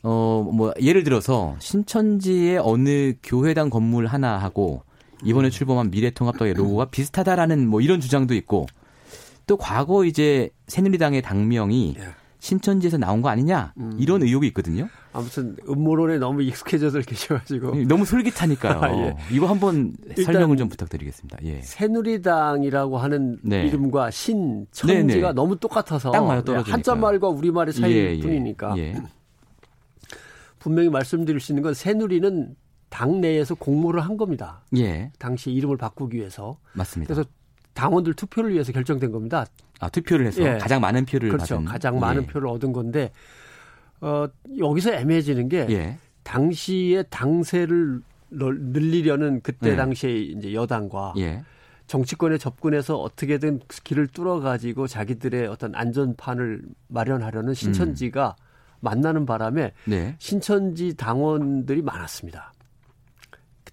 어, 0.04 0.50
뭐 0.54 0.74
예를 0.82 1.04
들어서 1.04 1.56
신천지의 1.60 2.60
어느 2.62 3.14
교회당 3.24 3.70
건물 3.70 4.06
하나 4.06 4.38
하고 4.38 4.84
이번에 5.24 5.50
출범한 5.50 5.90
미래통합당의 5.92 6.54
로고가 6.56 6.86
비슷하다라는 6.86 7.68
뭐 7.68 7.80
이런 7.82 8.02
주장도 8.02 8.34
있고 8.36 8.66
또 9.48 9.58
과거 9.58 10.06
이제 10.06 10.50
새누리당의 10.68 11.22
당명이 11.22 11.96
예. 12.00 12.08
신천지에서 12.44 12.98
나온 12.98 13.22
거 13.22 13.30
아니냐 13.30 13.74
음. 13.78 13.94
이런 13.98 14.22
의혹이 14.22 14.48
있거든요. 14.48 14.90
아무튼 15.14 15.56
음모론에 15.70 16.18
너무 16.18 16.42
익숙해져들 16.44 17.04
계셔가지고 17.04 17.86
너무 17.88 18.04
솔깃하니까요. 18.04 18.80
아, 18.84 18.98
예. 18.98 19.16
이거 19.32 19.48
한번 19.48 19.96
설명을 20.22 20.58
좀 20.58 20.68
부탁드리겠습니다. 20.68 21.38
예. 21.44 21.62
새누리당이라고 21.62 22.98
하는 22.98 23.40
네. 23.44 23.66
이름과 23.68 24.12
신천지가 24.12 25.04
네, 25.04 25.04
네. 25.04 25.34
너무 25.34 25.58
똑같아서 25.58 26.10
예, 26.10 26.18
떨어지니까요. 26.18 26.64
한자 26.68 26.96
말과 26.96 27.30
우리 27.30 27.50
말의 27.50 27.74
차이일 27.74 27.98
예, 27.98 28.18
예. 28.18 28.20
뿐이니까 28.20 28.78
예. 28.78 29.02
분명히 30.60 30.90
말씀드릴 30.90 31.40
수 31.40 31.54
있는 31.54 31.64
건 31.64 31.74
새누리는 31.74 32.56
당 32.90 33.22
내에서 33.22 33.56
공모를 33.56 34.02
한 34.02 34.18
겁니다. 34.18 34.66
예. 34.76 35.14
당시 35.18 35.50
이름을 35.54 35.78
바꾸기 35.78 36.18
위해서 36.18 36.58
맞습니다. 36.74 37.14
그래서 37.14 37.30
당원들 37.74 38.14
투표를 38.14 38.54
위해서 38.54 38.72
결정된 38.72 39.12
겁니다. 39.12 39.46
아, 39.80 39.90
투표를 39.90 40.28
해서 40.28 40.42
예. 40.44 40.58
가장 40.58 40.80
많은 40.82 41.06
표를 41.06 41.30
그렇죠. 41.30 41.56
받은 41.56 41.66
가장 41.66 42.00
많은 42.00 42.24
예. 42.24 42.28
표를 42.28 42.48
얻은 42.48 42.72
건데 42.74 43.12
어, 44.02 44.28
여기서 44.58 44.94
애매해지는 44.94 45.50
게 45.50 45.66
예. 45.70 45.98
당시에 46.24 47.04
당세를 47.04 48.02
널- 48.30 48.60
늘리려는 48.60 49.42
그때 49.42 49.72
네. 49.72 49.76
당시에 49.76 50.16
이제 50.20 50.54
여당과 50.54 51.14
예. 51.18 51.44
정치권에 51.88 52.38
접근해서 52.38 52.98
어떻게든 52.98 53.60
길을 53.84 54.08
뚫어 54.08 54.40
가지고 54.40 54.88
자기들의 54.88 55.48
어떤 55.48 55.76
안전판을 55.76 56.62
마련하려는 56.88 57.54
신천지가 57.54 58.36
만나는 58.80 59.26
바람에 59.26 59.74
네. 59.86 60.16
신천지 60.20 60.96
당원들이 60.96 61.82
많았습니다. 61.82 62.54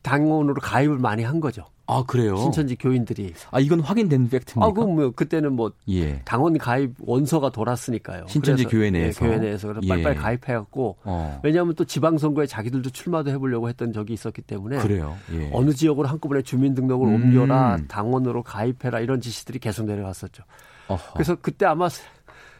당원으로 0.03 0.55
가입을 0.61 0.99
많이 0.99 1.23
한 1.23 1.41
거죠. 1.41 1.65
아, 1.91 2.05
그래요. 2.07 2.37
신천지 2.37 2.77
교인들이. 2.77 3.35
아, 3.51 3.61
이건 3.61 3.81
확인된 3.81 4.29
팩트입니까? 4.29 4.67
아, 4.67 4.73
그럼 4.73 4.95
뭐 4.95 5.11
그때는 5.11 5.53
뭐 5.55 5.73
예. 5.89 6.21
당원 6.25 6.57
가입 6.59 6.95
원서가 7.01 7.51
돌았으니까요. 7.51 8.27
신천지 8.29 8.65
교회 8.65 8.91
내에서? 8.91 9.25
예, 9.25 9.29
교회 9.29 9.39
내에서 9.39 9.69
그래서 9.69 9.81
예. 9.85 9.89
빨리빨리 9.89 10.17
가입해갖고 10.17 10.97
어. 11.05 11.41
왜냐하면 11.43 11.75
또 11.75 11.85
지방선거에 11.85 12.47
자기들도 12.47 12.91
출마도 12.91 13.31
해보려고 13.31 13.69
했던 13.69 13.93
적이 13.93 14.13
있었기 14.15 14.43
때문에 14.43 14.79
그래요. 14.79 15.17
예. 15.33 15.51
어느 15.53 15.73
지역으로 15.73 16.09
한꺼번에 16.09 16.43
주민등록을 16.43 17.09
음. 17.09 17.15
옮겨라 17.15 17.79
당원으로 17.89 18.43
가입해라 18.43 19.01
이런 19.01 19.21
지시들이 19.21 19.59
계속 19.59 19.87
내려갔었죠. 19.87 20.43
어허. 20.89 21.13
그래서 21.15 21.37
그때 21.41 21.67
아마 21.67 21.89
새- 21.89 22.03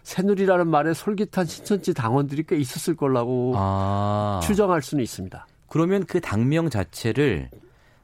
새누리라는 0.03 0.67
말에 0.69 0.95
솔깃한 0.95 1.47
신천지 1.47 1.93
당원들이 1.95 2.45
꽤 2.49 2.57
있었을 2.57 2.97
거라고 2.97 3.53
아. 3.57 4.41
추정할 4.43 4.83
수는 4.83 5.05
있습니다. 5.05 5.47
그러면 5.69 6.05
그 6.07 6.21
당명 6.21 6.69
자체를 6.71 7.51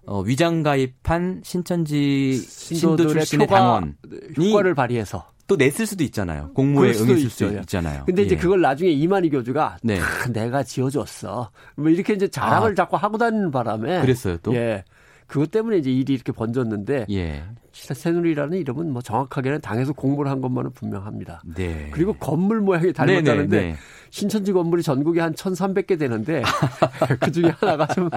어, 0.06 0.20
위장 0.20 0.62
가입한 0.62 1.42
신천지 1.44 2.34
신도 2.36 3.08
출신의 3.08 3.46
당원이 3.46 3.92
효과를 4.38 4.74
발휘해서. 4.74 5.36
또 5.48 5.54
냈을 5.56 5.86
수도 5.86 6.02
있잖아요. 6.04 6.50
공모에 6.54 6.90
응했을 6.90 7.30
수. 7.30 7.44
있잖아요. 7.44 8.04
근데 8.06 8.22
이제 8.22 8.34
예. 8.34 8.38
그걸 8.38 8.60
나중에 8.60 8.90
이만희 8.90 9.30
교주가 9.30 9.78
네. 9.82 9.98
다 10.00 10.28
내가 10.32 10.64
지어줬어. 10.64 11.50
뭐 11.76 11.88
이렇게 11.88 12.14
이제 12.14 12.26
자랑을 12.26 12.72
아. 12.72 12.74
자꾸 12.74 12.96
하고 12.96 13.16
다니는 13.16 13.52
바람에 13.52 14.00
그랬어요, 14.00 14.38
또? 14.38 14.54
예. 14.56 14.84
그것 15.26 15.50
때문에 15.50 15.78
이제 15.78 15.90
일이 15.90 16.14
이렇게 16.14 16.32
번졌는데 16.32 17.06
예. 17.10 17.44
새누리라는 17.72 18.58
이름은 18.58 18.92
뭐 18.92 19.02
정확하게는 19.02 19.60
당에서 19.60 19.92
공모를 19.92 20.30
한 20.30 20.40
것만은 20.40 20.72
분명합니다. 20.72 21.42
네. 21.56 21.90
그리고 21.92 22.14
건물 22.14 22.60
모양이 22.60 22.86
네, 22.86 22.92
닮았다는데 22.92 23.60
네, 23.60 23.66
네. 23.72 23.76
신천지 24.10 24.52
건물이 24.52 24.82
전국에 24.82 25.20
한 25.20 25.34
1,300개 25.34 25.98
되는데 25.98 26.42
그 27.20 27.32
중에 27.32 27.52
하나가 27.58 27.86
좀 27.88 28.08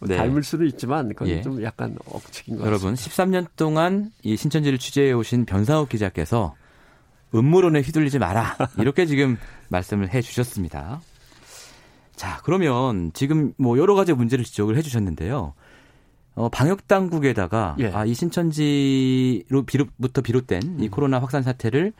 네. 0.00 0.16
닮을 0.16 0.42
수는 0.42 0.66
있지만 0.68 1.08
그건 1.08 1.28
예. 1.28 1.42
좀 1.42 1.62
약간 1.62 1.96
억측인 2.06 2.56
것 2.56 2.66
여러분, 2.66 2.92
같습니다. 2.92 3.24
13년 3.24 3.46
동안 3.56 4.10
이 4.22 4.36
신천지를 4.36 4.78
취재해 4.78 5.12
오신 5.12 5.44
변상욱 5.44 5.88
기자께서 5.88 6.54
음모론에 7.34 7.80
휘둘리지 7.80 8.18
마라. 8.18 8.56
이렇게 8.78 9.06
지금 9.06 9.36
말씀을 9.68 10.14
해 10.14 10.22
주셨습니다. 10.22 11.00
자, 12.14 12.40
그러면 12.44 13.10
지금 13.12 13.52
뭐 13.58 13.76
여러 13.76 13.94
가지 13.94 14.12
문제를 14.12 14.44
지적을 14.44 14.76
해 14.76 14.82
주셨는데요. 14.82 15.54
어, 16.34 16.48
방역 16.48 16.88
당국에다가 16.88 17.76
예. 17.78 17.88
아, 17.88 18.04
이 18.04 18.14
신천지로 18.14 19.62
비롯부터 19.64 20.22
비롯된 20.22 20.80
이 20.80 20.88
코로나 20.88 21.20
확산 21.20 21.42
사태를 21.42 21.92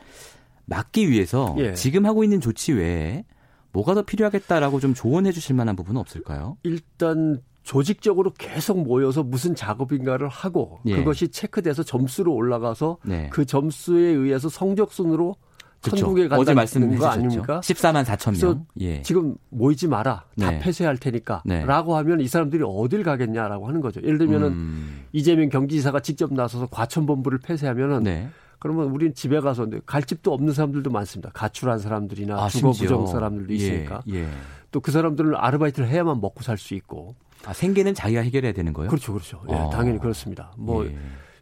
막기 0.66 1.10
위해서 1.10 1.54
예. 1.58 1.74
지금 1.74 2.06
하고 2.06 2.24
있는 2.24 2.40
조치 2.40 2.72
외에 2.72 3.24
뭐가 3.72 3.94
더 3.94 4.02
필요하겠다라고 4.02 4.80
좀 4.80 4.94
조언해 4.94 5.32
주실 5.32 5.54
만한 5.54 5.76
부분은 5.76 6.00
없을까요? 6.00 6.56
일단 6.62 7.42
조직적으로 7.64 8.32
계속 8.38 8.82
모여서 8.82 9.22
무슨 9.22 9.54
작업인가를 9.54 10.28
하고 10.28 10.80
예. 10.86 10.96
그것이 10.96 11.28
체크돼서 11.28 11.82
점수로 11.82 12.32
올라가서 12.32 12.98
네. 13.04 13.28
그 13.32 13.46
점수에 13.46 14.10
의해서 14.10 14.48
성적순으로 14.48 15.36
그렇죠. 15.84 15.96
천국에 16.06 16.22
어제 16.26 16.28
간다는 16.28 16.54
말씀해 16.56 16.96
거. 16.96 17.06
아닙니까? 17.06 17.60
14만 17.60 18.04
4천 18.04 18.24
그래서 18.26 18.46
명. 18.54 18.66
예. 18.80 19.02
지금 19.02 19.36
모이지 19.50 19.88
마라. 19.88 20.24
다 20.40 20.50
네. 20.50 20.58
폐쇄할 20.58 20.96
테니까. 20.98 21.42
네. 21.44 21.64
라고 21.64 21.96
하면 21.96 22.20
이 22.20 22.28
사람들이 22.28 22.62
어딜 22.66 23.02
가겠냐라고 23.02 23.68
하는 23.68 23.80
거죠. 23.80 24.00
예를 24.02 24.18
들면은 24.18 24.48
음, 24.48 25.04
이재명 25.12 25.48
경기지사가 25.48 26.00
직접 26.00 26.32
나서서 26.32 26.66
과천본부를 26.66 27.38
폐쇄하면은 27.38 28.02
네. 28.02 28.28
그러면 28.58 28.86
우리는 28.86 29.12
집에 29.14 29.40
가서 29.40 29.66
갈 29.84 30.02
집도 30.04 30.32
없는 30.32 30.54
사람들도 30.54 30.90
많습니다. 30.90 31.30
가출한 31.34 31.78
사람들이나 31.78 32.42
아, 32.42 32.48
주거. 32.48 32.70
부정 32.72 33.06
사람들도 33.06 33.52
예, 33.52 33.56
있으니까. 33.56 34.02
예. 34.12 34.26
또그 34.70 34.90
사람들은 34.90 35.34
아르바이트를 35.36 35.88
해야만 35.88 36.20
먹고 36.20 36.42
살 36.42 36.56
수 36.56 36.74
있고. 36.74 37.14
아, 37.44 37.52
생계는 37.52 37.92
자기가 37.92 38.22
해결해야 38.22 38.52
되는 38.52 38.72
거예요? 38.72 38.88
그렇죠, 38.88 39.12
그렇죠. 39.12 39.42
예, 39.50 39.54
어. 39.54 39.68
당연히 39.70 39.98
그렇습니다. 39.98 40.50
뭐 40.56 40.86
예. 40.86 40.96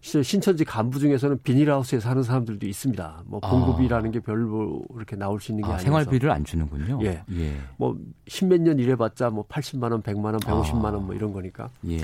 실제 0.04 0.22
신천지 0.24 0.64
간부 0.64 0.98
중에서는 0.98 1.38
비닐하우스에 1.44 2.00
사는 2.00 2.20
사람들도 2.24 2.66
있습니다. 2.66 3.22
뭐 3.26 3.38
봉급이라는 3.38 4.10
게 4.10 4.18
별로 4.18 4.82
이렇게 4.96 5.14
나올 5.14 5.40
수 5.40 5.52
있는 5.52 5.62
게 5.62 5.66
아, 5.68 5.74
아니라서. 5.74 5.84
생활비를 5.84 6.28
안 6.30 6.44
주는군요. 6.44 6.98
예. 7.04 7.22
예. 7.32 7.52
뭐 7.76 7.96
십몇 8.26 8.60
년 8.62 8.80
일해봤자 8.80 9.30
뭐 9.30 9.46
80만 9.46 9.92
원, 9.92 10.02
100만 10.02 10.24
원, 10.24 10.40
150만 10.40 10.84
원 10.92 11.02
뭐 11.04 11.14
이런 11.14 11.32
거니까. 11.32 11.70
예. 11.88 11.98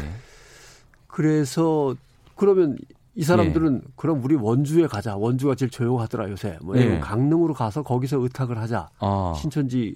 그래서 1.09 1.97
그러면 2.37 2.79
이 3.17 3.25
사람들은 3.25 3.83
예. 3.85 3.89
그럼 3.97 4.23
우리 4.25 4.37
원주에 4.37 4.87
가자. 4.87 5.17
원주가 5.17 5.57
제일 5.57 5.69
조용하더라 5.71 6.31
요새. 6.31 6.57
뭐 6.63 6.77
예. 6.79 7.01
강릉으로 7.01 7.53
가서 7.53 7.83
거기서 7.83 8.19
의탁을 8.21 8.59
하자. 8.59 8.89
아. 9.01 9.33
신천지 9.37 9.93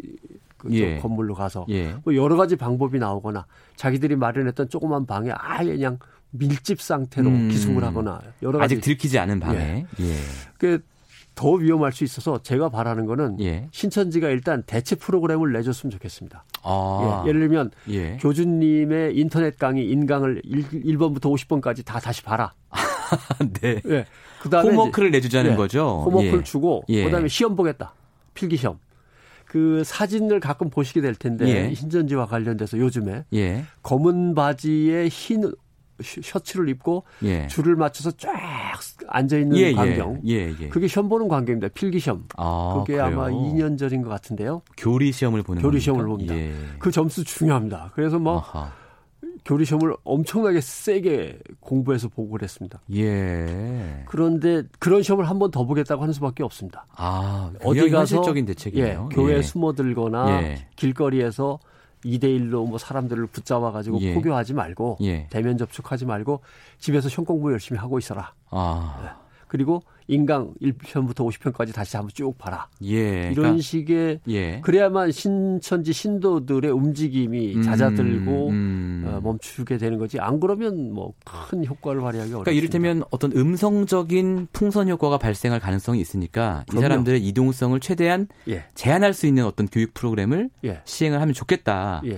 그쪽 0.58 0.74
예. 0.76 0.98
건물로 0.98 1.34
가서 1.34 1.66
예. 1.68 1.94
뭐 2.04 2.16
여러 2.16 2.36
가지 2.36 2.56
방법이 2.56 2.98
나오거나 2.98 3.46
자기들이 3.76 4.16
마련했던 4.16 4.68
조그만 4.70 5.06
방에 5.06 5.30
아예 5.34 5.70
그냥 5.76 5.98
밀집 6.32 6.80
상태로 6.80 7.28
음. 7.28 7.48
기숙을 7.48 7.84
하거나 7.84 8.20
여러 8.42 8.58
가지 8.58 8.74
아직 8.74 8.82
들키지 8.82 9.18
않은 9.18 9.40
방에. 9.40 9.86
예. 10.00 10.14
그더 10.58 11.52
위험할 11.52 11.92
수 11.92 12.04
있어서 12.04 12.42
제가 12.42 12.70
바라는 12.70 13.06
거는 13.06 13.40
예. 13.40 13.68
신천지가 13.70 14.28
일단 14.28 14.62
대체 14.66 14.96
프로그램을 14.96 15.52
내줬으면 15.52 15.90
좋겠습니다. 15.90 16.44
아. 16.62 17.22
예, 17.24 17.28
예를 17.28 17.40
들면 17.40 17.70
예. 17.90 18.16
교주님의 18.18 19.16
인터넷 19.16 19.58
강의 19.58 19.88
인강을 19.90 20.42
1, 20.44 20.98
번부터 20.98 21.28
50번까지 21.30 21.84
다 21.84 22.00
다시 22.00 22.22
봐라. 22.22 22.52
네. 23.60 23.80
예. 23.86 24.06
그다음에 24.40 24.70
홈워크를 24.70 25.10
내주자는 25.10 25.52
예, 25.52 25.56
거죠. 25.56 26.02
홈워크를 26.06 26.38
예. 26.38 26.42
주고 26.42 26.82
예. 26.88 27.04
그다음에 27.04 27.28
시험 27.28 27.56
보겠다. 27.56 27.94
필기 28.34 28.56
시험. 28.56 28.78
그 29.44 29.82
사진을 29.84 30.40
가끔 30.40 30.70
보시게 30.70 31.02
될 31.02 31.14
텐데 31.14 31.46
예. 31.46 31.74
신천지와 31.74 32.24
관련돼서 32.24 32.78
요즘에 32.78 33.26
예. 33.34 33.64
검은 33.82 34.34
바지에 34.34 35.08
흰 35.08 35.52
셔- 36.02 36.20
셔츠를 36.22 36.68
입고 36.68 37.04
예. 37.22 37.46
줄을 37.46 37.76
맞춰서 37.76 38.10
쫙 38.12 38.30
앉아 39.08 39.38
있는 39.38 39.56
예, 39.56 39.72
광경. 39.72 40.20
예. 40.26 40.32
예. 40.50 40.54
예. 40.60 40.68
그게 40.68 40.86
시험 40.88 41.08
보는 41.08 41.28
광경입니다. 41.28 41.68
필기 41.74 41.98
시험. 42.00 42.24
아, 42.36 42.74
그게 42.80 42.98
그래요? 42.98 43.04
아마 43.06 43.28
2년 43.30 43.78
전인 43.78 44.02
것 44.02 44.08
같은데요. 44.10 44.62
교리 44.76 45.12
시험을 45.12 45.42
보는 45.42 45.62
교리 45.62 45.72
겁니까? 45.72 45.84
시험을 45.84 46.06
봅니다. 46.06 46.34
예. 46.36 46.52
그 46.78 46.90
점수 46.90 47.24
중요합니다. 47.24 47.90
그래서 47.94 48.18
뭐 48.18 48.38
아하. 48.38 48.72
교리 49.44 49.64
시험을 49.64 49.96
엄청나게 50.04 50.60
세게 50.60 51.38
공부해서 51.58 52.08
보고 52.08 52.30
그랬습니다. 52.30 52.80
예. 52.94 54.04
그런데 54.06 54.62
그런 54.78 55.02
시험을 55.02 55.28
한 55.28 55.38
번 55.38 55.50
더 55.50 55.64
보겠다고 55.64 56.00
하는 56.02 56.12
수밖에 56.14 56.44
없습니다. 56.44 56.86
아, 56.96 57.50
어디 57.64 57.80
어디 57.80 57.90
가서 57.90 58.16
현실적인 58.16 58.44
대책이네요. 58.46 59.08
예, 59.10 59.14
교회에 59.14 59.38
예. 59.38 59.42
숨어들거나 59.42 60.42
예. 60.42 60.66
길거리에서 60.76 61.58
2대1로 62.04 62.68
뭐 62.68 62.78
사람들을 62.78 63.26
붙잡아 63.26 63.72
가지고 63.72 64.00
예. 64.00 64.14
포교하지 64.14 64.54
말고 64.54 64.98
예. 65.02 65.26
대면 65.30 65.58
접촉하지 65.58 66.06
말고 66.06 66.40
집에서 66.78 67.08
시험 67.08 67.24
공부 67.24 67.52
열심히 67.52 67.78
하고 67.78 67.98
있어라. 67.98 68.34
아. 68.50 69.18
그리고 69.48 69.82
인강 70.08 70.54
1편부터 70.60 71.28
50편까지 71.28 71.74
다시 71.74 71.96
한번 71.96 72.10
쭉 72.14 72.36
봐라. 72.38 72.68
예. 72.84 73.30
이런 73.30 73.34
그러니까, 73.34 73.62
식의 73.62 74.20
예. 74.28 74.60
그래야만 74.60 75.12
신천지 75.12 75.92
신도들의 75.92 76.70
움직임이 76.70 77.56
음, 77.56 77.62
잦아들고 77.62 78.48
음. 78.48 79.04
어, 79.06 79.20
멈추게 79.22 79.78
되는 79.78 79.98
거지. 79.98 80.18
안 80.20 80.40
그러면 80.40 80.92
뭐 80.92 81.12
큰 81.48 81.64
효과를 81.64 82.00
발휘하기 82.00 82.32
어렵습니다. 82.34 82.44
그러니까 82.44 82.52
이를테면 82.52 83.04
어떤 83.10 83.32
음성적인 83.32 84.48
풍선 84.52 84.88
효과가 84.88 85.18
발생할 85.18 85.60
가능성이 85.60 86.00
있으니까 86.00 86.64
이 86.68 86.70
그럼요. 86.70 86.82
사람들의 86.82 87.26
이동성을 87.26 87.78
최대한 87.80 88.28
예, 88.48 88.64
제한할 88.74 89.14
수 89.14 89.26
있는 89.26 89.44
어떤 89.44 89.66
교육 89.68 89.94
프로그램을 89.94 90.50
예, 90.64 90.80
시행을 90.84 91.20
하면 91.20 91.34
좋겠다라는 91.34 92.10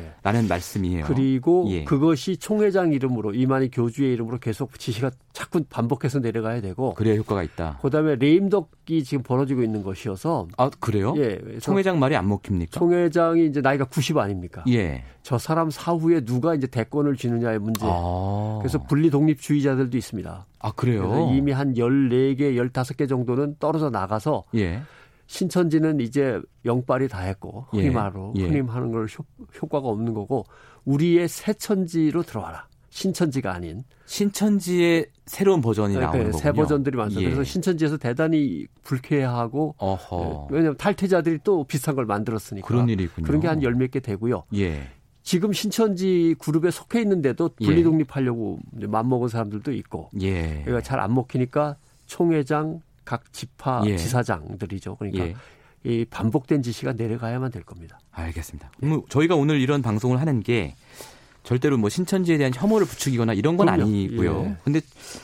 예. 0.44 0.49
말씀이에요. 0.49 1.05
그리고 1.07 1.66
예. 1.70 1.85
그것이 1.85 2.37
총회장 2.37 2.92
이름으로 2.92 3.35
이만희 3.35 3.70
교주의 3.70 4.12
이름으로 4.14 4.38
계속 4.38 4.79
지시가 4.79 5.11
자꾸 5.35 5.64
반복해서 5.68 6.20
내려가야 6.20 6.61
되고 6.61 6.94
그래야 6.94 7.16
효과가 7.16 7.42
있다. 7.42 7.79
그다음에 7.83 8.14
레임덕이 8.14 9.03
지금 9.03 9.25
벌어지고 9.25 9.64
있는 9.64 9.83
것이어서 9.83 10.47
아 10.57 10.70
그래요? 10.79 11.12
예, 11.16 11.59
총회장 11.59 11.99
말이 11.99 12.14
안 12.14 12.29
먹힙니까? 12.29 12.79
총회장이 12.79 13.47
이제 13.47 13.61
나이가 13.61 13.85
90 13.85 14.16
아닙니까? 14.16 14.62
예. 14.68 15.03
저 15.23 15.37
사람 15.37 15.70
사후에 15.70 16.25
누가 16.25 16.55
이제 16.55 16.68
대권을 16.68 17.16
쥐느냐의 17.16 17.59
문제. 17.59 17.81
아. 17.85 18.59
그래서 18.62 18.81
분리 18.85 19.11
독립주의자들도 19.11 19.97
있습니다. 19.97 20.47
아 20.61 20.73
그래요? 20.73 21.33
이미 21.35 21.51
한 21.51 21.75
14개, 21.75 22.55
15개 22.55 23.09
정도는 23.09 23.57
떨어져 23.59 23.90
나가서 23.90 24.44
예. 24.55 24.83
신천지는 25.27 25.99
이제 25.99 26.40
영빨이 26.64 27.09
다 27.09 27.23
했고 27.23 27.66
예, 27.75 27.79
흔히 27.79 27.90
말로 27.92 28.33
예. 28.37 28.44
흔히 28.44 28.61
하는 28.61 28.92
걸 28.92 29.07
효, 29.07 29.25
효과가 29.61 29.88
없는 29.88 30.14
거고 30.14 30.44
우리의 30.85 31.27
새천지로 31.27 32.23
들어와라. 32.23 32.68
신천지가 32.98 33.52
아닌 33.52 33.83
신천지의 34.07 35.07
새로운 35.26 35.61
버전이 35.61 35.94
나오는 35.94 36.12
네, 36.12 36.18
거군요. 36.26 36.38
새 36.38 36.52
버전들이 36.52 36.96
많습니다. 36.96 37.28
예. 37.28 37.35
그래서 37.35 37.42
신천지에서 37.50 37.96
대단히 37.96 38.66
불쾌하고 38.85 39.74
어허. 39.78 40.46
예, 40.50 40.54
왜냐하면 40.54 40.76
탈퇴자들이 40.76 41.40
또 41.42 41.64
비슷한 41.64 41.96
걸 41.96 42.07
만들었으니까 42.07 42.66
그런 42.68 42.88
일이 42.88 43.02
있군요. 43.04 43.26
그런 43.26 43.40
게 43.40 43.48
한 43.48 43.61
열 43.62 43.74
몇 43.74 43.90
개 43.90 43.98
되고요. 43.98 44.44
예. 44.54 44.87
지금 45.24 45.52
신천지 45.52 46.37
그룹에 46.38 46.70
속해 46.70 47.00
있는데도 47.00 47.50
예. 47.62 47.66
분리 47.66 47.83
독립하려고 47.83 48.61
이제 48.76 48.87
맘먹은 48.87 49.26
사람들도 49.28 49.72
있고 49.72 50.11
예. 50.20 50.61
그러니까 50.64 50.80
잘 50.83 51.00
안 51.00 51.12
먹히니까 51.14 51.76
총회장 52.07 52.80
각 53.04 53.33
지파 53.33 53.83
예. 53.87 53.96
지사장들이죠. 53.96 54.94
그러니까 54.96 55.26
예. 55.26 55.35
이 55.83 56.04
반복된 56.04 56.62
지시가 56.62 56.92
내려가야만 56.92 57.50
될 57.50 57.64
겁니다. 57.64 57.98
알겠습니다. 58.12 58.70
저희가 59.09 59.35
오늘 59.35 59.61
이런 59.61 59.83
방송을 59.83 60.20
하는 60.20 60.40
게 60.40 60.76
절대로 61.44 61.76
뭐 61.76 61.88
신천지에 61.90 62.38
대한 62.38 62.52
혐오를 62.54 62.87
부추기거나 62.87 63.35
이런 63.35 63.57
건 63.57 63.66
그럼요. 63.66 63.83
아니고요. 63.83 64.44
예. 64.46 64.57
근데 64.64 64.80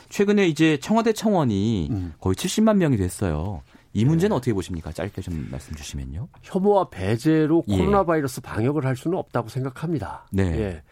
최근에 0.09 0.47
이제 0.47 0.77
청와대 0.79 1.13
청원이 1.13 1.89
음. 1.91 2.13
거의 2.21 2.35
70만 2.35 2.77
명이 2.77 2.95
됐어요. 2.95 3.63
이 3.93 4.01
예. 4.01 4.05
문제는 4.05 4.35
어떻게 4.35 4.53
보십니까? 4.53 4.91
짧게 4.91 5.21
좀 5.21 5.47
말씀 5.51 5.75
주시면요. 5.75 6.29
혐오와 6.43 6.89
배제로 6.89 7.63
예. 7.67 7.77
코로나 7.77 8.05
바이러스 8.05 8.39
방역을 8.39 8.85
할 8.85 8.95
수는 8.95 9.17
없다고 9.17 9.49
생각합니다. 9.49 10.27
네. 10.31 10.43
예. 10.43 10.83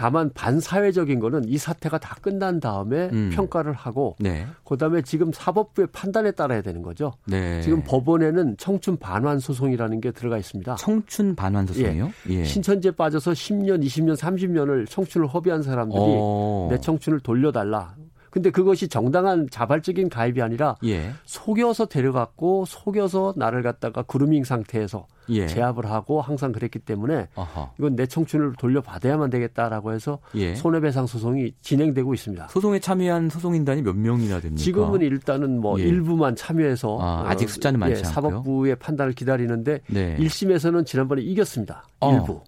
다만 0.00 0.30
반사회적인 0.32 1.20
거는 1.20 1.44
이 1.46 1.58
사태가 1.58 1.98
다 1.98 2.16
끝난 2.22 2.58
다음에 2.58 3.10
음. 3.12 3.30
평가를 3.34 3.74
하고 3.74 4.16
네. 4.18 4.46
그다음에 4.64 5.02
지금 5.02 5.30
사법부의 5.30 5.88
판단에 5.92 6.30
따라야 6.30 6.62
되는 6.62 6.80
거죠. 6.80 7.12
네. 7.26 7.60
지금 7.60 7.82
법원에는 7.84 8.56
청춘 8.56 8.96
반환 8.96 9.38
소송이라는 9.38 10.00
게 10.00 10.10
들어가 10.10 10.38
있습니다. 10.38 10.76
청춘 10.76 11.36
반환 11.36 11.66
소송이요? 11.66 12.12
예. 12.30 12.44
신천지에 12.44 12.92
빠져서 12.92 13.32
10년, 13.32 13.84
20년, 13.84 14.16
30년을 14.16 14.88
청춘을 14.88 15.26
허비한 15.26 15.62
사람들이 15.62 16.00
어. 16.02 16.68
내 16.70 16.80
청춘을 16.80 17.20
돌려달라. 17.20 17.94
근데 18.30 18.50
그것이 18.50 18.88
정당한 18.88 19.48
자발적인 19.50 20.08
가입이 20.08 20.40
아니라 20.40 20.76
예. 20.84 21.12
속여서 21.24 21.86
데려갔고 21.86 22.64
속여서 22.66 23.34
나를 23.36 23.62
갖다가 23.62 24.02
그루밍 24.02 24.44
상태에서 24.44 25.06
예. 25.30 25.46
제압을 25.46 25.86
하고 25.90 26.20
항상 26.20 26.52
그랬기 26.52 26.80
때문에 26.80 27.28
아하. 27.34 27.70
이건 27.78 27.96
내 27.96 28.06
청춘을 28.06 28.54
돌려받아야만 28.58 29.30
되겠다라고 29.30 29.92
해서 29.92 30.18
예. 30.34 30.54
손해배상 30.54 31.06
소송이 31.06 31.52
진행되고 31.60 32.14
있습니다. 32.14 32.48
소송에 32.48 32.78
참여한 32.78 33.30
소송인단이 33.30 33.82
몇 33.82 33.96
명이나 33.96 34.40
됩니까? 34.40 34.62
지금은 34.62 35.00
일단은 35.02 35.60
뭐 35.60 35.78
예. 35.80 35.84
일부만 35.84 36.36
참여해서 36.36 36.98
아, 37.00 37.24
아직 37.28 37.48
숫자는 37.48 37.78
많지 37.78 38.02
예, 38.02 38.08
않고요? 38.08 38.30
사법부의 38.30 38.76
판단을 38.76 39.12
기다리는데 39.12 39.80
네. 39.88 40.16
1심에서는 40.18 40.86
지난번에 40.86 41.22
이겼습니다. 41.22 41.84
어. 42.00 42.12
일부. 42.12 42.40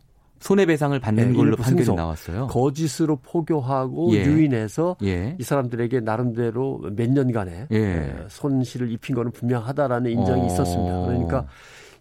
손해배상을 0.42 0.98
받는 0.98 1.28
네, 1.28 1.36
걸로 1.36 1.56
판결이 1.56 1.84
승소. 1.84 1.94
나왔어요. 1.94 2.48
거짓으로 2.48 3.16
포교하고 3.22 4.12
예. 4.14 4.24
유인해서 4.24 4.96
예. 5.04 5.36
이 5.38 5.42
사람들에게 5.42 6.00
나름대로 6.00 6.80
몇 6.96 7.08
년간의 7.08 7.68
예. 7.70 7.76
에, 7.78 8.14
손실을 8.28 8.90
입힌 8.90 9.14
거는 9.14 9.30
분명하다라는 9.30 10.10
인정이 10.10 10.42
어. 10.42 10.46
있었습니다. 10.46 11.00
그러니까 11.06 11.46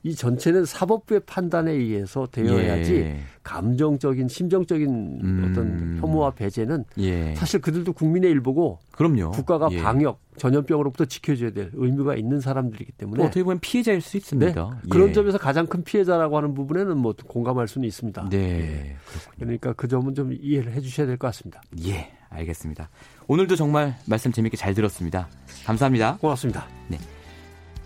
이 0.04 0.16
전체는 0.16 0.66
사법부의 0.66 1.22
판단에 1.28 1.72
의해서 1.72 2.28
되어야지 2.32 2.96
예. 2.96 3.20
감정적인 3.44 4.28
심정적인 4.28 4.90
음. 5.24 5.48
어떤 5.50 5.98
혐오와 6.02 6.32
배제는 6.32 6.86
예. 6.98 7.36
사실 7.36 7.62
그들도 7.62 7.94
국민의 7.94 8.32
일부고 8.32 8.80
그럼요. 8.92 9.32
국가가 9.32 9.70
예. 9.72 9.82
방역 9.82 10.20
전염병으로부터 10.38 11.06
지켜줘야 11.06 11.52
될 11.52 11.70
의무가 11.74 12.16
있는 12.16 12.40
사람들이기 12.40 12.94
또 12.94 12.98
때문에 12.98 13.24
어떻게 13.26 13.44
보면 13.44 13.60
피해자일 13.60 14.02
수 14.02 14.14
네, 14.14 14.18
있습니다. 14.18 14.80
예. 14.86 14.90
그런 14.90 15.14
점에서 15.14 15.38
가장 15.38 15.68
큰 15.68 15.84
피해자라고 15.84 16.36
하는 16.36 16.56
부분에는 16.56 16.98
뭐 16.98 17.14
공감할 17.28 17.68
수는 17.68 17.88
있습니다. 17.88 18.30
네. 18.30 18.38
예. 18.38 18.96
그러니까 19.38 19.74
그 19.74 19.88
점은 19.88 20.16
좀 20.16 20.34
이해를 20.34 20.74
해주셔야 20.74 21.06
될 21.06 21.18
것 21.18 21.28
같습니다. 21.28 21.62
예, 21.86 22.12
알겠습니다. 22.30 22.90
오늘도 23.28 23.56
정말 23.56 23.96
말씀 24.06 24.32
재밌게 24.32 24.58
잘 24.58 24.74
들었습니다. 24.74 25.28
감사합니다. 25.66 26.18
고맙습니다. 26.18 26.66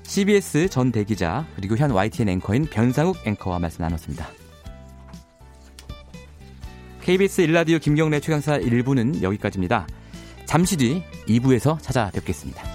CBS 0.06 0.70
전 0.70 0.92
대기자 0.92 1.46
그리고 1.56 1.76
현 1.76 1.92
YTN 1.92 2.30
앵커인 2.30 2.66
변상욱 2.66 3.18
앵커와 3.26 3.60
말씀 3.60 3.82
나눴습니다. 3.82 4.28
KBS 7.02 7.42
일라디오 7.42 7.78
김경래 7.80 8.20
최강사 8.20 8.58
1부는 8.58 9.22
여기까지입니다. 9.22 9.88
잠시 10.46 10.78
뒤 10.78 11.04
2부에서 11.28 11.80
찾아뵙겠습니다. 11.82 12.75